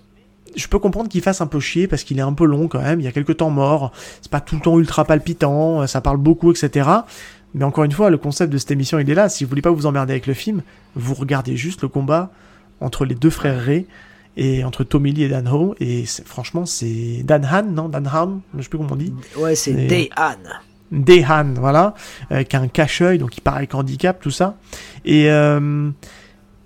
[0.55, 2.81] je peux comprendre qu'il fasse un peu chier parce qu'il est un peu long quand
[2.81, 3.91] même, il y a quelques temps morts,
[4.21, 6.87] c'est pas tout le temps ultra palpitant, ça parle beaucoup, etc.
[7.55, 9.29] Mais encore une fois, le concept de cette émission, il est là.
[9.29, 10.61] Si vous voulez pas vous emmerder avec le film,
[10.95, 12.31] vous regardez juste le combat
[12.83, 13.85] entre les deux frères Ray
[14.37, 15.75] et entre Tommy Lee et Dan Ho.
[15.79, 17.89] Et franchement, c'est Dan Han, non?
[17.89, 19.13] Dan Han Je sais plus comment on dit.
[19.37, 20.37] Ouais, c'est Et- Day-Han.
[20.91, 21.95] Dehan, voilà,
[22.31, 24.57] euh, qui a un cache-œil, donc il part avec handicap, tout ça.
[25.05, 25.89] Et, euh,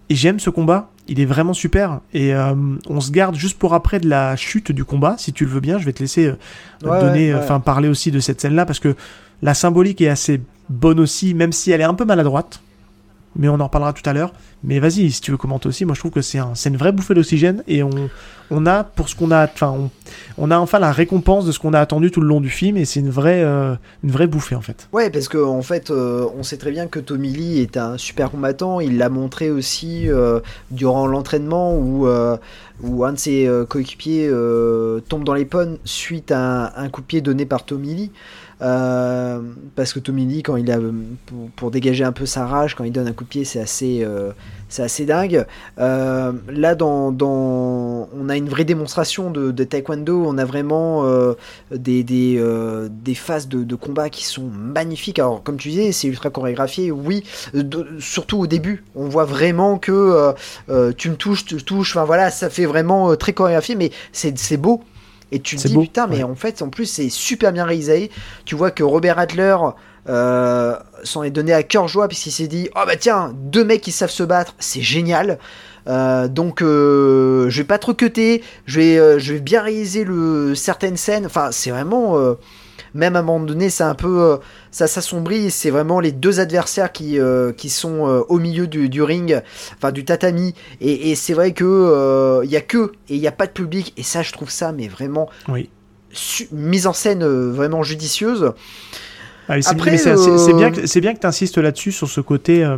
[0.09, 2.01] et j'aime ce combat, il est vraiment super.
[2.13, 2.53] Et euh,
[2.89, 5.61] on se garde juste pour après de la chute du combat, si tu le veux
[5.61, 5.77] bien.
[5.79, 6.35] Je vais te laisser euh,
[6.83, 7.39] Ouais, donner, ouais.
[7.39, 8.95] enfin parler aussi de cette scène-là, parce que
[9.41, 12.59] la symbolique est assez bonne aussi, même si elle est un peu maladroite.
[13.37, 14.33] Mais on en reparlera tout à l'heure.
[14.63, 16.91] Mais vas-y, si tu veux commenter aussi, moi je trouve que c'est un, une vraie
[16.91, 18.09] bouffée d'oxygène et on,
[18.49, 19.89] on a pour ce qu'on a, enfin, on,
[20.37, 22.77] on a enfin la récompense de ce qu'on a attendu tout le long du film
[22.77, 24.87] et c'est une vraie, euh, une vraie bouffée en fait.
[24.93, 27.97] Ouais, parce que en fait, euh, on sait très bien que Tommy Lee est un
[27.97, 28.79] super combattant.
[28.79, 30.39] Il l'a montré aussi euh,
[30.71, 32.07] durant l'entraînement où,
[32.81, 34.29] où un de ses coéquipiers
[35.09, 38.11] tombe dans les pommes suite à un, coup de pied donné par Tommy Lee.
[38.59, 40.79] Parce que Tommy Lee, quand il a
[41.55, 44.05] pour, dégager un peu sa rage, quand il donne un coup de pied, c'est assez,
[44.69, 45.45] c'est assez dingue.
[45.79, 50.23] Euh, là, dans, dans, on a une vraie démonstration de, de taekwondo.
[50.25, 51.33] On a vraiment euh,
[51.71, 55.19] des, des, euh, des phases de, de combat qui sont magnifiques.
[55.19, 58.83] Alors, comme tu disais, c'est ultra chorégraphié, oui, de- surtout au début.
[58.95, 60.33] On voit vraiment que
[60.97, 64.83] tu me touches, tu touches, enfin voilà, ça fait vraiment très chorégraphié, mais c'est beau.
[65.31, 68.11] Et tu te dis, beau, putain, mais en fait, en plus, c'est super bien réalisé.
[68.45, 69.57] Tu vois que Robert Adler
[70.09, 73.81] euh, s'en est donné à cœur joie, puisqu'il s'est dit, oh bah tiens, deux mecs
[73.81, 75.39] qui savent se battre, c'est génial.
[75.87, 80.53] Euh, donc euh, je vais pas trop cutter, je vais, je vais bien réaliser le,
[80.55, 81.25] certaines scènes.
[81.25, 82.17] Enfin, c'est vraiment,
[82.93, 84.39] même à un moment donné, c'est un peu,
[84.71, 85.51] ça s'assombrit.
[85.51, 87.19] C'est vraiment les deux adversaires qui,
[87.57, 89.41] qui sont au milieu du, du ring,
[89.77, 90.55] enfin du tatami.
[90.81, 93.51] Et, et c'est vrai que il y a que et il y a pas de
[93.51, 93.93] public.
[93.97, 95.69] Et ça, je trouve ça, mais vraiment Oui.
[96.51, 98.51] mise en scène vraiment judicieuse.
[99.49, 102.77] Ah, c'est- euh, bien que c'est bien que tu insistes là-dessus sur ce côté euh,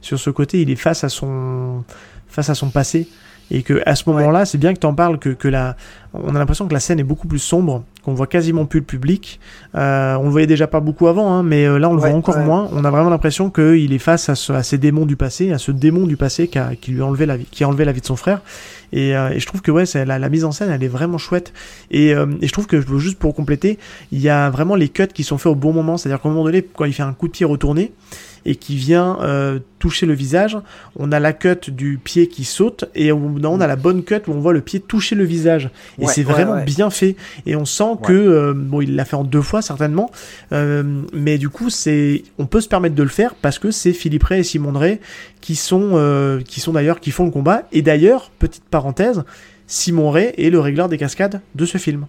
[0.00, 1.82] sur ce côté il est face à son
[2.28, 3.08] face à son passé
[3.50, 5.76] et que à ce moment-là, c'est bien que tu en parles, que, que la,
[6.14, 8.86] on a l'impression que la scène est beaucoup plus sombre, qu'on voit quasiment plus le
[8.86, 9.38] public.
[9.74, 12.08] Euh, on le voyait déjà pas beaucoup avant, hein, mais euh, là on le Ouais,
[12.08, 12.42] voit encore ouais.
[12.44, 12.70] moins.
[12.72, 15.58] On a vraiment l'impression qu'il est face à, ce- à ces démons du passé, à
[15.58, 17.84] ce démon du passé qui, a, qui lui a enlevé la vie, qui a enlevé
[17.84, 18.40] la vie de son frère.
[18.94, 21.52] Et, euh, et je trouve que ouais, la, mise en scène, elle est vraiment chouette.
[21.90, 23.78] Et, euh, je trouve que juste pour compléter,
[24.12, 25.98] il y a vraiment les cuts qui sont faits au bon moment.
[25.98, 27.92] C'est-à-dire qu'à un moment donné, quand il fait un coup de pied retourné
[28.46, 30.58] et qui vient euh, toucher le visage,
[30.96, 34.16] on a la cut du pied qui saute et on, on a la bonne cut
[34.26, 35.70] où on voit le pied toucher le visage.
[35.98, 36.64] Et Ouais, c'est ouais, vraiment ouais.
[36.64, 37.16] bien fait.
[37.46, 40.10] Et on sent que euh, bon, il l'a fait en deux fois certainement,
[40.52, 43.92] euh, mais du coup c'est, on peut se permettre de le faire parce que c'est
[43.92, 45.00] Philippe Ray et Simon Drey
[45.40, 47.62] qui sont, qui sont d'ailleurs qui font le combat.
[47.72, 49.24] Et d'ailleurs, petite parenthèse,
[49.66, 52.06] Simon Ray est le régleur des cascades de ce film.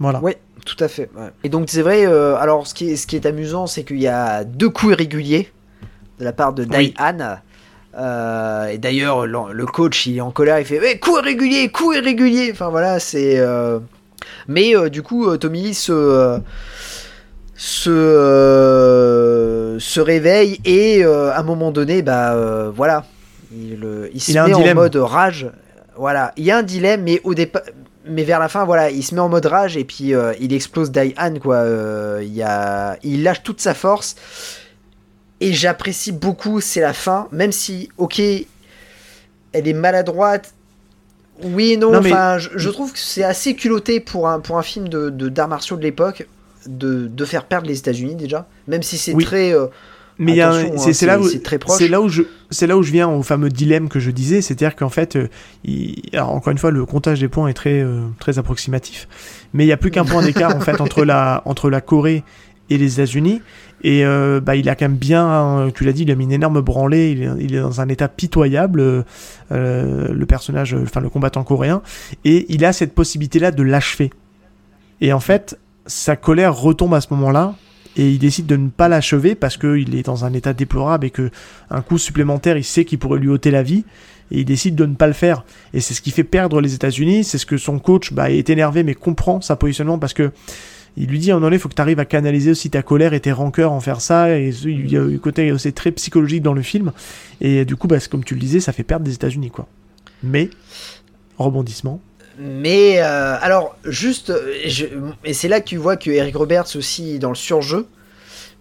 [0.00, 0.20] Voilà.
[0.20, 1.08] Ouais, tout à fait.
[1.16, 1.28] ouais.
[1.44, 4.00] Et donc c'est vrai, euh, alors ce qui est, ce qui est amusant, c'est qu'il
[4.00, 5.50] y a deux coups irréguliers
[6.18, 6.94] de la part de Oui.
[6.96, 7.40] Diane.
[7.96, 11.68] Euh, et d'ailleurs, le, le coach, il est en colère, il fait Eh, coup irrégulier,
[11.70, 12.50] coup irrégulier.
[12.52, 13.38] Enfin voilà, c'est.
[13.38, 13.78] euh,
[14.48, 16.40] Mais du coup, Tommy se
[17.56, 23.04] se se réveille et à un moment donné, bah voilà,
[23.52, 24.76] il, il se Il met en dilemme.
[24.76, 25.46] mode rage.
[25.96, 27.62] Voilà, il y a un dilemme, mais au départ,
[28.06, 30.52] mais vers la fin, voilà, il se met en mode rage et puis euh, il
[30.52, 31.56] explose Diane, quoi.
[31.56, 34.16] Euh, il y a, il lâche toute sa force
[35.40, 36.60] et j'apprécie beaucoup.
[36.60, 40.54] C'est la fin, même si, ok, elle est maladroite.
[41.42, 44.38] Oui et non, Non, mais- enfin, je, je trouve que c'est assez culotté pour un,
[44.40, 46.28] pour un film de, de d'arts martiaux de l'époque
[46.66, 49.24] de, de faire perdre les États-Unis déjà, même si c'est Oui.
[49.24, 49.52] très.
[49.52, 49.66] euh,
[50.18, 51.78] Mais il y a un- Attention, c'est hein, c'est là où c'est très proche.
[51.78, 54.42] c'est là où je c'est là où je viens au fameux dilemme que je disais,
[54.42, 55.28] c'est-à-dire qu'en fait, euh,
[55.64, 59.08] il- alors encore une fois, le comptage des points est très euh, très approximatif,
[59.52, 62.22] mais il y a plus qu'un point d'écart en fait entre la entre la Corée
[62.70, 63.42] et les États-Unis.
[63.82, 66.24] Et euh, bah, il a quand même bien, hein, tu l'as dit, il a mis
[66.24, 67.10] une énorme branlée.
[67.10, 69.02] Il est, il est dans un état pitoyable, euh,
[69.52, 71.82] euh, le personnage, euh, enfin le combattant coréen,
[72.24, 74.10] et il a cette possibilité-là de l'achever.
[75.02, 77.54] Et en fait, sa colère retombe à ce moment-là,
[77.96, 81.10] et il décide de ne pas l'achever parce qu'il est dans un état déplorable et
[81.10, 81.30] que
[81.70, 83.84] un coup supplémentaire, il sait qu'il pourrait lui ôter la vie.
[84.30, 85.44] Et il décide de ne pas le faire.
[85.74, 87.24] Et c'est ce qui fait perdre les États-Unis.
[87.24, 90.32] C'est ce que son coach bah, est énervé mais comprend sa positionnement parce que
[90.96, 93.14] il lui dit à un moment faut que tu arrives à canaliser aussi ta colère
[93.14, 94.38] et tes rancœurs en faire ça.
[94.38, 96.92] Et il y a un côté aussi très psychologique dans le film.
[97.40, 99.50] Et du coup, bah, comme tu le disais, ça fait perdre des États-Unis.
[99.50, 99.66] quoi.
[100.22, 100.50] Mais,
[101.36, 102.00] rebondissement.
[102.38, 104.32] Mais euh, alors, juste,
[105.24, 107.86] et c'est là que tu vois que Eric Roberts aussi est dans le surjeu,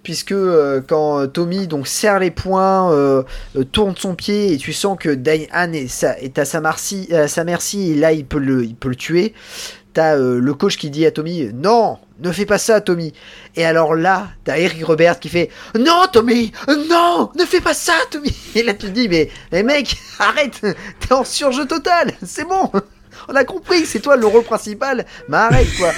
[0.03, 3.23] puisque euh, quand Tommy donc serre les poings, euh,
[3.71, 7.91] tourne son pied et tu sens que Diane est, est à sa merci, sa merci
[7.91, 9.33] et là il peut le, il peut le tuer.
[9.93, 13.13] T'as le coach qui dit à Tommy non, ne fais pas ça Tommy.
[13.55, 15.49] Et alors là, t'as Eric Roberts qui fait
[15.79, 16.51] non Tommy,
[16.89, 18.35] non, ne fais pas ça Tommy.
[18.55, 22.71] Et là tu te dis mais, mais mec, arrête, t'es en surjeu total, c'est bon.
[23.29, 25.89] On a compris, c'est toi le rôle principal, mais arrête quoi.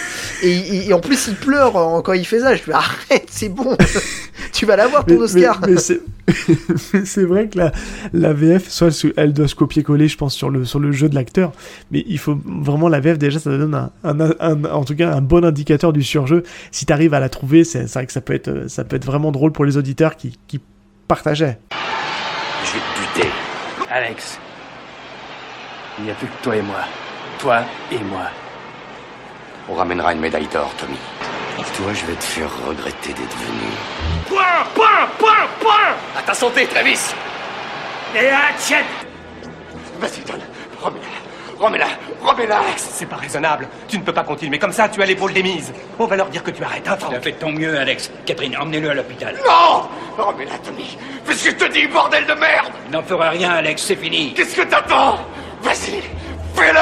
[0.43, 2.55] Et, et- et en plus il pleure euh, quand il fait ça.
[2.55, 3.76] Je fais arrête, c'est bon.
[4.53, 5.59] tu vas l'avoir ton Mais- Oscar.
[5.61, 6.01] mais- mais c'est-
[6.93, 7.71] mais c'est vrai que la,
[8.13, 11.13] la VF, soit elle, doit se copier-coller, je pense, sur le, sur le jeu de
[11.15, 11.51] l'acteur.
[11.91, 15.11] Mais il faut vraiment la VF, déjà, ça donne un, un- un- en tout cas
[15.13, 16.43] un bon indicateur du surjeu.
[16.71, 18.95] Si tu arrives à la trouver, c'est c'est vrai que ça peut, être, ça peut
[18.95, 20.59] être vraiment drôle pour les auditeurs qui, qui
[21.07, 21.59] partageaient.
[22.63, 23.30] Je vais te buter.
[23.91, 24.39] Alex,
[25.99, 26.80] il n'y a plus que toi et moi.
[27.40, 27.62] Toi
[27.92, 28.28] et moi.
[29.70, 30.98] On ramènera une médaille d'or, Tommy.
[31.78, 33.70] Toi, je vais te faire regretter d'être venu.
[34.30, 37.14] Point, point, point, point À ta santé, Travis
[38.16, 38.86] Et à tienne
[40.00, 40.42] Vas-y, donne.
[40.82, 41.66] Remets-la.
[41.66, 41.88] Remets-la.
[42.22, 42.62] Remets-la.
[42.78, 43.68] C'est pas raisonnable.
[43.88, 45.74] Tu ne peux pas continuer comme ça, tu as l'épaule démise.
[46.00, 48.10] On va leur dire que tu arrêtes, hein, Tu as fait ton mieux, Alex.
[48.26, 49.36] Catherine, emmenez-le à l'hôpital.
[49.46, 49.84] Non
[50.18, 50.98] Remets-la, Tommy.
[51.26, 53.96] Fais ce que je te dis, bordel de merde Il n'en fera rien, Alex, c'est
[53.98, 54.34] fini.
[54.34, 55.20] Qu'est-ce que t'attends?
[55.62, 56.02] Vas-y
[56.56, 56.80] Fais-le!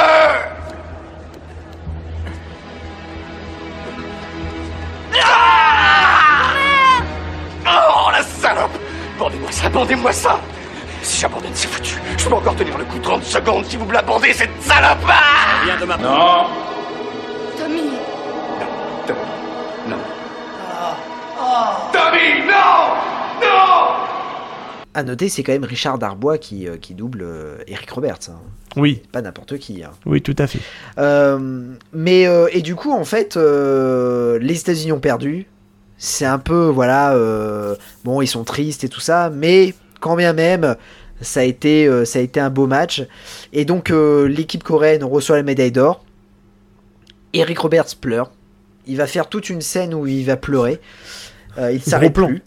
[5.26, 6.52] Ah!
[7.66, 8.78] Oh, la salope!
[9.18, 10.40] Bandez-moi ça, bandez-moi ça!
[11.02, 12.00] Si j'abandonne, c'est foutu.
[12.18, 15.00] Je peux encore tenir le coup 30 secondes si vous me la bandez, cette salope!
[15.08, 15.64] Ah!
[15.66, 15.98] Viens de ma...
[15.98, 16.48] Non.
[17.58, 17.92] Tommy.
[19.08, 19.20] Tommy,
[19.88, 19.98] non.
[21.92, 22.94] Tommy, non!
[23.42, 24.03] Non
[24.96, 28.20] À noter, c'est quand même Richard Darbois qui, euh, qui double euh, Eric Roberts.
[28.30, 28.40] hein.
[28.76, 29.84] Oui, Pas n'importe qui.
[29.84, 29.92] hein.
[30.06, 30.60] oui, tout à fait.
[31.00, 35.48] Euh, mais euh, et du coup, en fait, euh, les États-Unis ont perdu.
[35.98, 37.16] C'est un peu, voilà,
[38.04, 40.76] bon, ils sont tristes et tout ça, mais quand bien même,
[41.22, 43.04] ça a été, ça a été un beau match.
[43.54, 46.04] Et donc, l'équipe coréenne reçoit la médaille d'or.
[47.32, 48.32] Eric Roberts pleure.
[48.86, 50.82] Il va faire toute une scène où il va pleurer.
[51.72, 52.42] Il s'arrête plus.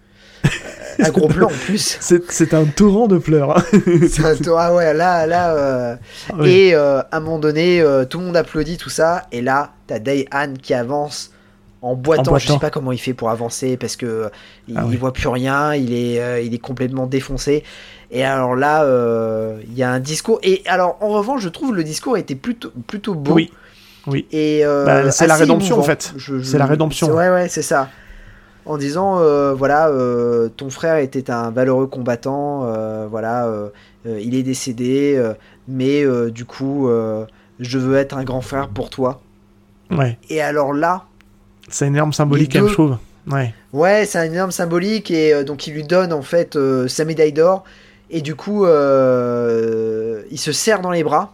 [0.99, 1.99] un gros plan en plus.
[2.29, 3.59] C'est un torrent de pleurs.
[3.59, 3.63] hein.
[4.11, 5.55] C'est un tour- ah ouais, là, là.
[5.55, 5.97] euh,
[6.33, 6.51] Ah ouais.
[6.51, 9.73] Et euh, à un moment donné, euh, tout le monde applaudit tout ça, et là,
[9.87, 11.31] t'as Daehan qui avance
[11.83, 12.33] en boitant.
[12.33, 12.59] En Je sais boitant.
[12.61, 14.31] pas comment il fait pour avancer parce que
[14.69, 14.97] il, Ah il oui.
[14.97, 17.63] voit plus rien, il est, il est complètement défoncé.
[18.11, 18.85] Et alors là,
[19.69, 20.39] il y a un discours.
[20.43, 23.33] Et alors, en revanche, je trouve le discours était plutôt, plutôt beau.
[23.35, 23.53] Oui.
[24.09, 24.25] Oui.
[24.31, 26.13] Et euh, Bah, c'est la rédemption, en fait.
[26.17, 27.09] Je- C'est la rédemption.
[27.13, 27.89] Ouais, ouais, c'est ça.
[28.67, 33.69] En disant, euh, voilà, euh, ton frère était un valeureux combattant, euh, voilà, euh,
[34.07, 35.35] euh, il est décédé, euh,
[35.69, 37.25] mais euh, du coup, euh,
[37.61, 39.21] je veux être un grand frère pour toi.
[39.93, 40.19] Ouais.
[40.31, 41.05] Et alors là,
[41.69, 42.67] C'est une arme symbolique, deux.
[42.67, 42.97] je trouve.
[43.31, 43.55] Ouais.
[43.73, 47.05] ouais, c'est un énorme symbolique, et euh, donc il lui donne en fait euh, sa
[47.05, 47.63] médaille d'or,
[48.11, 51.33] et du coup, euh, il se serre dans les bras.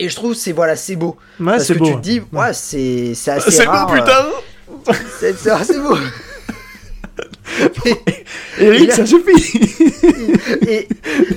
[0.00, 1.86] Et je trouve c'est voilà c'est beau Ouais, parce que beau.
[1.86, 4.26] tu te dis ouais c'est c'est assez C'est beau, rare, euh, putain
[5.20, 5.96] c'est c'est- c'est beau
[8.58, 9.70] Eric, ça suffit
[10.68, 10.88] Et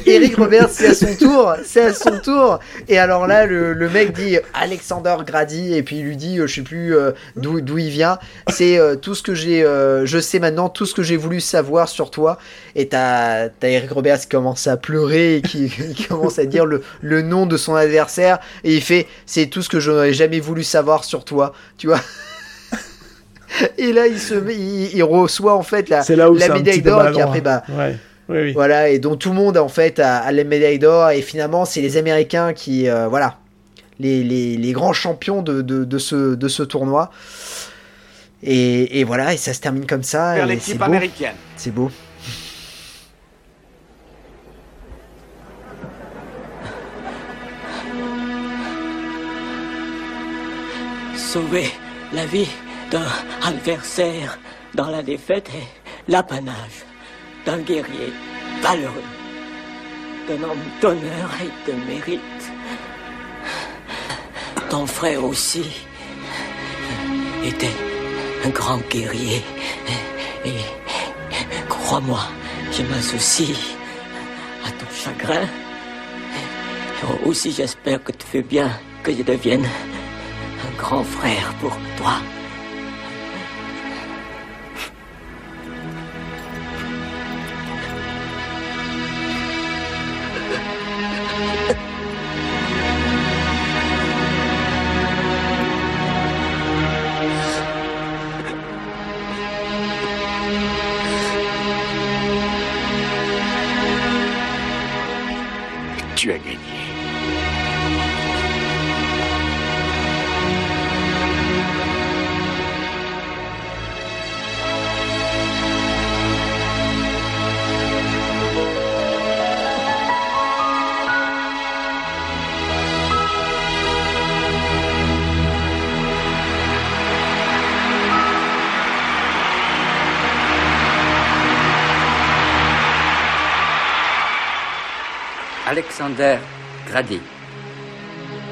[0.05, 2.59] Eric Robert, c'est à son tour, c'est à son tour.
[2.87, 6.47] Et alors là, le, le mec dit Alexander Grady, et puis il lui dit, euh,
[6.47, 8.17] je sais plus euh, d'où d'où il vient.
[8.49, 11.41] C'est euh, tout ce que j'ai, euh, je sais maintenant tout ce que j'ai voulu
[11.41, 12.39] savoir sur toi.
[12.75, 16.81] Et t'as Eric Robert qui commence à pleurer et qui, qui commence à dire le,
[17.01, 18.39] le nom de son adversaire.
[18.63, 21.53] Et il fait, c'est tout ce que je n'aurais jamais voulu savoir sur toi.
[21.77, 22.01] Tu vois?
[23.77, 26.45] Et là, il se met, il, il reçoit en fait la, C'est là où la
[26.45, 27.23] c'est un médaille d'or, et puis maladroit.
[27.25, 27.95] après, bah, Ouais.
[28.29, 28.51] Oui, oui.
[28.51, 31.63] voilà, et dont tout le monde en fait a, a la médaille d'or, et finalement
[31.63, 33.37] c'est les Américains qui, euh, voilà,
[34.01, 37.09] les, les, les grands champions de, de, de ce, de ce tournoi.
[38.43, 40.35] Et, et voilà, et ça se termine comme ça.
[40.35, 40.83] Vers et l'équipe c'est beau.
[40.83, 41.35] américaine.
[41.55, 41.89] C'est beau.
[51.15, 51.65] Sauver
[52.13, 52.47] la vie
[52.91, 53.07] d'un
[53.43, 54.39] adversaire
[54.73, 56.85] dans la défaite est l'apanage
[57.45, 58.13] d'un guerrier
[58.61, 59.09] valeureux,
[60.27, 62.21] d'un homme d'honneur et de mérite.
[64.69, 65.65] Ton frère aussi
[67.43, 67.77] était
[68.45, 69.41] un grand guerrier.
[70.45, 70.61] Et
[71.69, 72.21] crois-moi,
[72.71, 73.57] je m'associe
[74.65, 75.47] à ton chagrin.
[77.25, 78.69] Aussi, j'espère que tu veux bien
[79.03, 82.15] que je devienne un grand frère pour toi.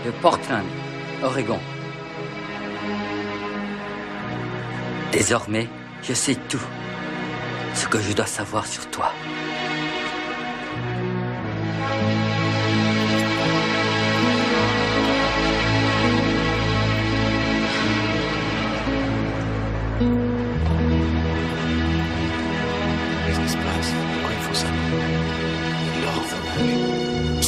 [0.06, 0.66] De Portland,
[1.24, 1.60] Oregon.
[5.12, 5.70] Désormais,
[6.04, 6.60] je sais tout
[7.74, 9.14] ce que je dois savoir sur toi.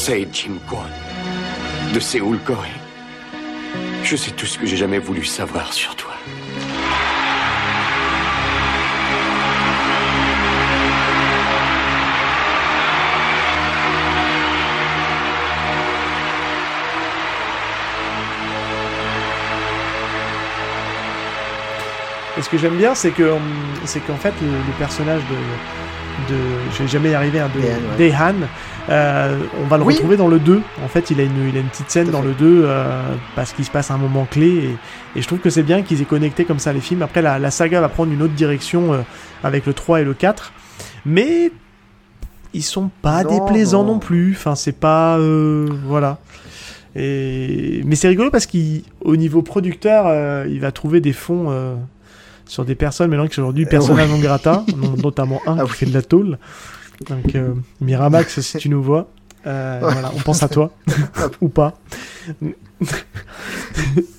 [0.09, 0.85] C'est Jim Kwon,
[1.93, 2.69] de Séoul, Corée.
[4.05, 6.13] Je sais tout ce que j'ai jamais voulu savoir sur toi.
[22.37, 23.41] Et ce que j'aime bien, c'est que hum,
[23.83, 25.35] c'est qu'en fait le personnage de,
[26.29, 26.35] de
[26.73, 28.47] je vais jamais y arriver, hein, de Daehan, ouais.
[28.89, 29.93] Euh, on va le Oui.
[29.95, 30.61] retrouver dans le 2.
[30.83, 32.27] En fait, il a une, il a une petite scène dans fait.
[32.29, 33.01] le 2 euh,
[33.35, 36.01] parce qu'il se passe un moment clé et, et je trouve que c'est bien qu'ils
[36.01, 37.01] aient connecté comme ça les films.
[37.01, 38.97] Après, la, la saga va prendre une autre direction euh,
[39.43, 40.53] avec le 3 et le 4,
[41.05, 41.51] mais
[42.53, 43.93] ils sont pas Non, déplaisants non.
[43.93, 43.99] non.
[43.99, 44.33] plus.
[44.37, 46.19] Enfin, c'est pas euh, voilà.
[46.95, 47.81] Et...
[47.85, 51.77] Mais c'est rigolo parce qu'au niveau producteur, il va trouver des fonds
[52.47, 54.63] sur des personnes maintenant qui sont aujourd'hui personnages non grata,
[55.03, 56.37] notamment un Ah qui fait de la tôle.
[57.09, 59.07] Donc euh, Miramax, si tu nous vois,
[59.45, 59.91] euh, Ouais.
[59.93, 60.71] voilà, on pense à toi
[61.41, 61.73] ou pas.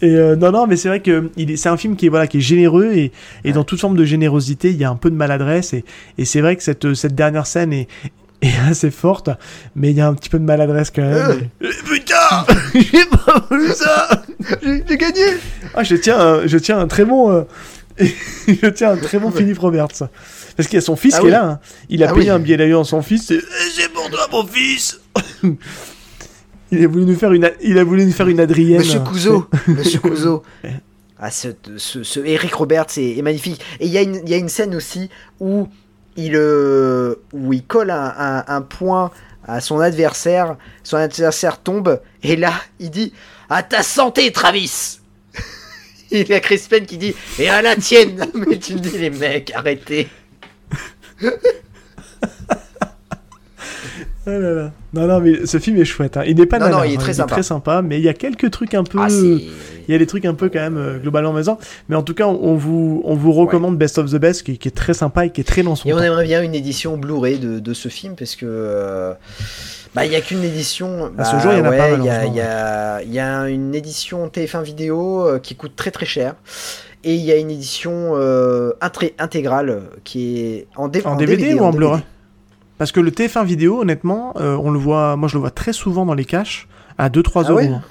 [0.02, 2.38] et euh, non, non, mais c'est vrai que c'est un film qui est voilà, qui
[2.38, 3.12] est généreux et,
[3.44, 5.84] et dans toute forme de générosité, il y a un peu de maladresse et,
[6.18, 7.88] et c'est vrai que cette, cette dernière scène est,
[8.42, 9.30] est assez forte,
[9.76, 11.48] mais il y a un petit peu de maladresse quand même.
[11.62, 14.22] Euh, Putain J'ai pas voulu ça
[14.62, 15.22] J'ai gagné
[15.74, 17.44] Ah, je tiens, un, je tiens un très bon,
[18.48, 19.88] je tiens un très bon Philippe Roberts.
[20.56, 21.30] Parce qu'il y a son fils Ah qui oui.
[21.30, 21.44] est là.
[21.44, 21.60] hein.
[21.88, 22.30] Il a Ah payé oui.
[22.30, 23.26] un billet d'avion à son fils.
[23.26, 23.40] C'est
[23.74, 25.00] c'est pour toi, mon fils.
[26.70, 28.78] il a voulu nous faire une, il a voulu nous faire une Adrienne.
[28.80, 30.42] Monsieur Couzeau Monsieur Couzeau
[31.20, 33.60] ah, ce, ce, ce Eric Roberts est, est magnifique.
[33.80, 35.66] Et il y, a une- il y a une scène aussi où
[36.16, 39.10] il, euh, où il colle un, un- un point
[39.46, 40.56] à son adversaire.
[40.84, 42.00] Son adversaire tombe.
[42.22, 43.12] Et là, il dit
[43.48, 44.97] À ta santé, Travis
[46.10, 48.96] Il y a Chris Penn qui dit Et à la tienne Mais tu me dis,
[48.98, 50.08] les mecs, arrêtez
[54.26, 54.72] Ah là là.
[54.92, 56.16] Non, non, mais ce film est chouette.
[56.16, 56.22] hein.
[56.26, 56.98] Il n'est pas Non, non, il est hein.
[57.00, 57.42] très sympa.
[57.42, 58.98] sympa, mais il y a quelques trucs un peu.
[59.00, 61.56] Ah, il y a des trucs un peu quand même euh, globalement maison.
[61.88, 64.58] Mais en tout cas, on, on vous, on vous recommande Best of the Best, qui,
[64.58, 66.54] qui est très sympa et qui est très dans son Et on aimerait bien une
[66.54, 69.12] édition Blu-ray de, de ce film parce que euh,
[69.94, 71.10] bah il y a qu'une édition.
[71.18, 72.98] À ce bah, jour, il y en a pas, ouais, Il y a, malheureusement.
[73.02, 76.34] il y il y a une édition TF1 vidéo euh, qui coûte très très cher.
[77.04, 81.54] Et il y a une édition euh, intré- intégrale qui est en, D- En DVD,
[81.54, 81.76] ou en DVD.
[81.76, 82.00] Blu-ray
[82.76, 85.72] Parce que le TF1 vidéo, honnêtement, euh, on le voit, moi je le vois très
[85.72, 86.66] souvent dans les caches
[86.98, 87.58] à 2-3 Ah euros.
[87.60, 87.82] ouais hein.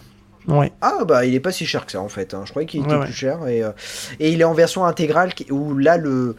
[0.50, 0.72] Ouais.
[0.82, 2.34] Ah bah il est pas si cher que ça en fait.
[2.34, 2.44] hein.
[2.46, 3.06] Je croyais qu'il était Ouais, ouais.
[3.06, 3.72] plus cher et, euh,
[4.22, 6.36] et il est en version intégrale qui- où là le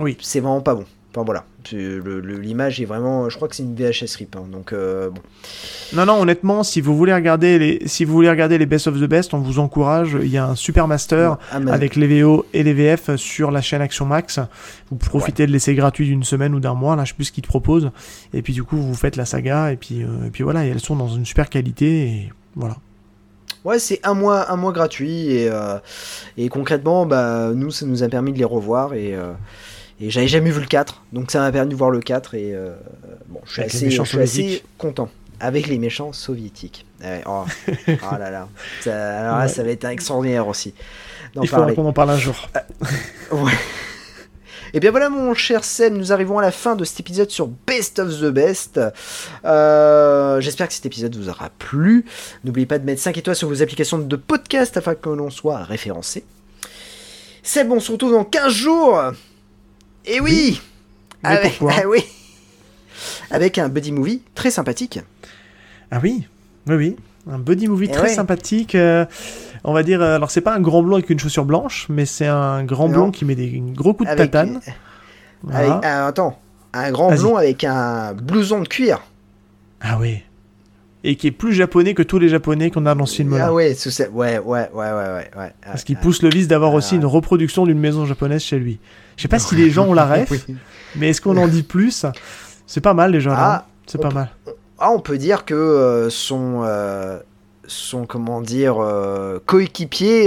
[0.00, 0.16] Oui.
[0.22, 0.84] c'est vraiment pas bon.
[1.14, 4.34] Enfin voilà, l'image est vraiment, je crois que c'est une VHS rip.
[4.34, 4.44] hein.
[4.50, 5.20] donc euh, bon.
[5.94, 8.94] Non, non, honnêtement, si vous voulez regarder les, si vous voulez regarder les Best of
[8.98, 10.16] the Best, on vous encourage.
[10.22, 13.50] Il y a un super master Ah, mais- avec les VO et les VF sur
[13.50, 14.40] la chaîne Action Max.
[14.90, 17.32] Vous profitez de l'essai gratuit d'une semaine ou d'un mois, là, je sais plus ce
[17.32, 17.90] qu'ils te proposent.
[18.32, 20.70] Et puis du coup, vous faites la saga et puis, euh, et puis voilà, et
[20.70, 22.76] elles sont dans une super qualité et voilà.
[23.66, 25.76] Ouais, c'est un mois, un mois gratuit et, euh,
[26.38, 29.14] et concrètement, bah, nous, ça nous a permis de les revoir et,
[30.02, 32.52] et j'avais jamais vu le 4, donc ça m'a permis de voir le 4 et
[32.54, 32.74] euh,
[33.28, 34.64] bon, je suis assez, méchants je suis assez soviétiques.
[34.78, 35.08] content.
[35.40, 36.86] Avec les méchants soviétiques.
[37.02, 37.44] Ouais, oh,
[37.88, 38.48] oh là là.
[38.82, 39.48] Ça- alors là, Ouais.
[39.48, 40.72] ça va être extraordinaire aussi.
[41.34, 41.74] Il faudra parler.
[41.74, 42.48] qu'on en parle un jour.
[43.32, 43.52] Ouais.
[44.74, 47.46] Et bien voilà mon cher Seb, nous arrivons à la fin de cet épisode sur
[47.66, 48.80] Best of the Best.
[49.44, 52.04] Euh, J'espère que cet épisode vous aura plu.
[52.44, 55.58] N'oubliez pas de mettre 5 étoiles sur vos applications de podcast afin que l'on soit
[55.64, 56.24] référencé.
[57.42, 59.02] Seb, on se retrouve dans 15 jours.
[60.06, 60.60] Et oui,
[61.22, 62.04] Mais avec, pourquoi ah oui.
[63.30, 65.00] avec un buddy movie très sympathique.
[65.90, 66.26] Ah oui,
[66.66, 66.96] oui, oui.
[67.30, 68.14] Un buddy movie Eh très ouais.
[68.14, 68.74] sympathique.
[68.74, 69.04] euh,
[69.64, 72.04] on va dire, euh, alors c'est pas un grand blond avec une chaussure blanche, mais
[72.04, 72.94] c'est un grand Non.
[72.94, 74.56] blond qui met des gros coups de Avec- tatane.
[74.56, 74.74] Avec,
[75.44, 76.06] Voilà.
[76.06, 76.38] attends,
[76.72, 79.00] un grand blond avec un blouson de cuir.
[79.80, 80.22] Ah oui.
[81.04, 83.46] Et qui est plus japonais que tous les japonais qu'on a dans ce film-là.
[83.48, 85.52] Ah ouais, ouais, ouais, ouais, ouais, ouais, ouais.
[85.64, 88.78] Parce qu'il pousse le vice d'avoir aussi une reproduction d'une maison japonaise chez lui.
[89.16, 90.56] Je sais pas si les gens ont la ref, Oui.
[90.96, 92.06] mais est-ce qu'on en dit plus?
[92.66, 93.34] C'est pas mal déjà.
[93.36, 94.30] Ah, C'est pas mal.
[94.78, 97.18] Ah, on peut dire que euh, son, euh,
[97.66, 100.26] son, comment dire, euh, coéquipier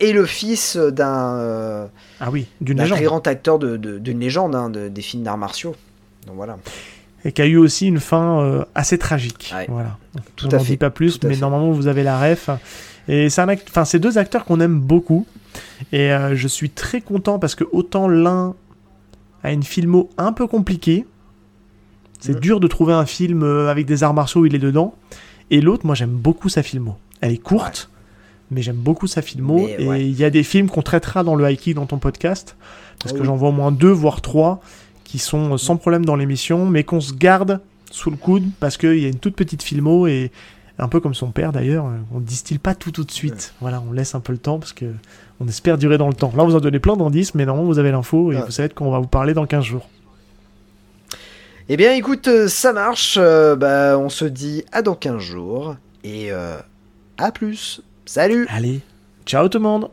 [0.00, 1.88] est le fils d'un
[2.20, 2.98] Ah oui, d'une d'un légende.
[2.98, 5.74] très grand acteur de- d'une légende hein, de- des films d'arts martiaux.
[6.26, 6.56] Donc voilà.
[7.26, 9.52] Et qui a eu aussi une fin euh, assez tragique.
[9.68, 9.98] Voilà.
[10.36, 11.40] Tout on à n'en fait, dit pas plus, tout mais fait.
[11.40, 12.48] normalement vous avez la ref.
[13.08, 15.26] Et c'est un act- enfin c'est deux acteurs qu'on aime beaucoup.
[15.92, 18.54] Et euh, je suis très content parce que autant l'un
[19.42, 21.04] a une filmo un peu compliquée,
[22.20, 22.40] c'est Mm.
[22.40, 24.94] dur de trouver un film euh, avec des arts martiaux où il est dedans.
[25.50, 26.96] Et l'autre, moi j'aime beaucoup sa filmo.
[27.20, 27.90] Elle est courte,
[28.50, 29.56] mais j'aime beaucoup sa filmo.
[29.66, 30.04] Mais, et ouais.
[30.06, 32.56] il y a des films qu'on traitera dans le high dans ton podcast,
[33.00, 33.26] parce Ah que oui.
[33.26, 34.60] j'en vois au moins deux voire trois
[35.06, 38.76] qui sont euh, sans problème dans l'émission, mais qu'on se garde sous le coude parce
[38.76, 40.30] qu'il y a une toute petite filmo et
[40.78, 43.54] un peu comme son père d'ailleurs, euh, on distille pas tout tout de suite.
[43.60, 44.86] Voilà, on laisse un peu le temps parce que
[45.40, 46.32] on espère durer dans le temps.
[46.36, 48.42] Là, on vous a donné plein d'indices, mais normalement vous avez l'info et Ouais.
[48.44, 49.88] vous savez de quoi on va vous parler dans 15 jours.
[51.68, 53.16] Eh bien, écoute, euh, ça marche.
[53.20, 55.76] euh, bah, on se dit à dans 15 jours.
[56.04, 56.58] Et euh,
[57.18, 57.80] à plus.
[58.04, 58.80] Salut Allez,
[59.24, 59.88] ciao tout le monde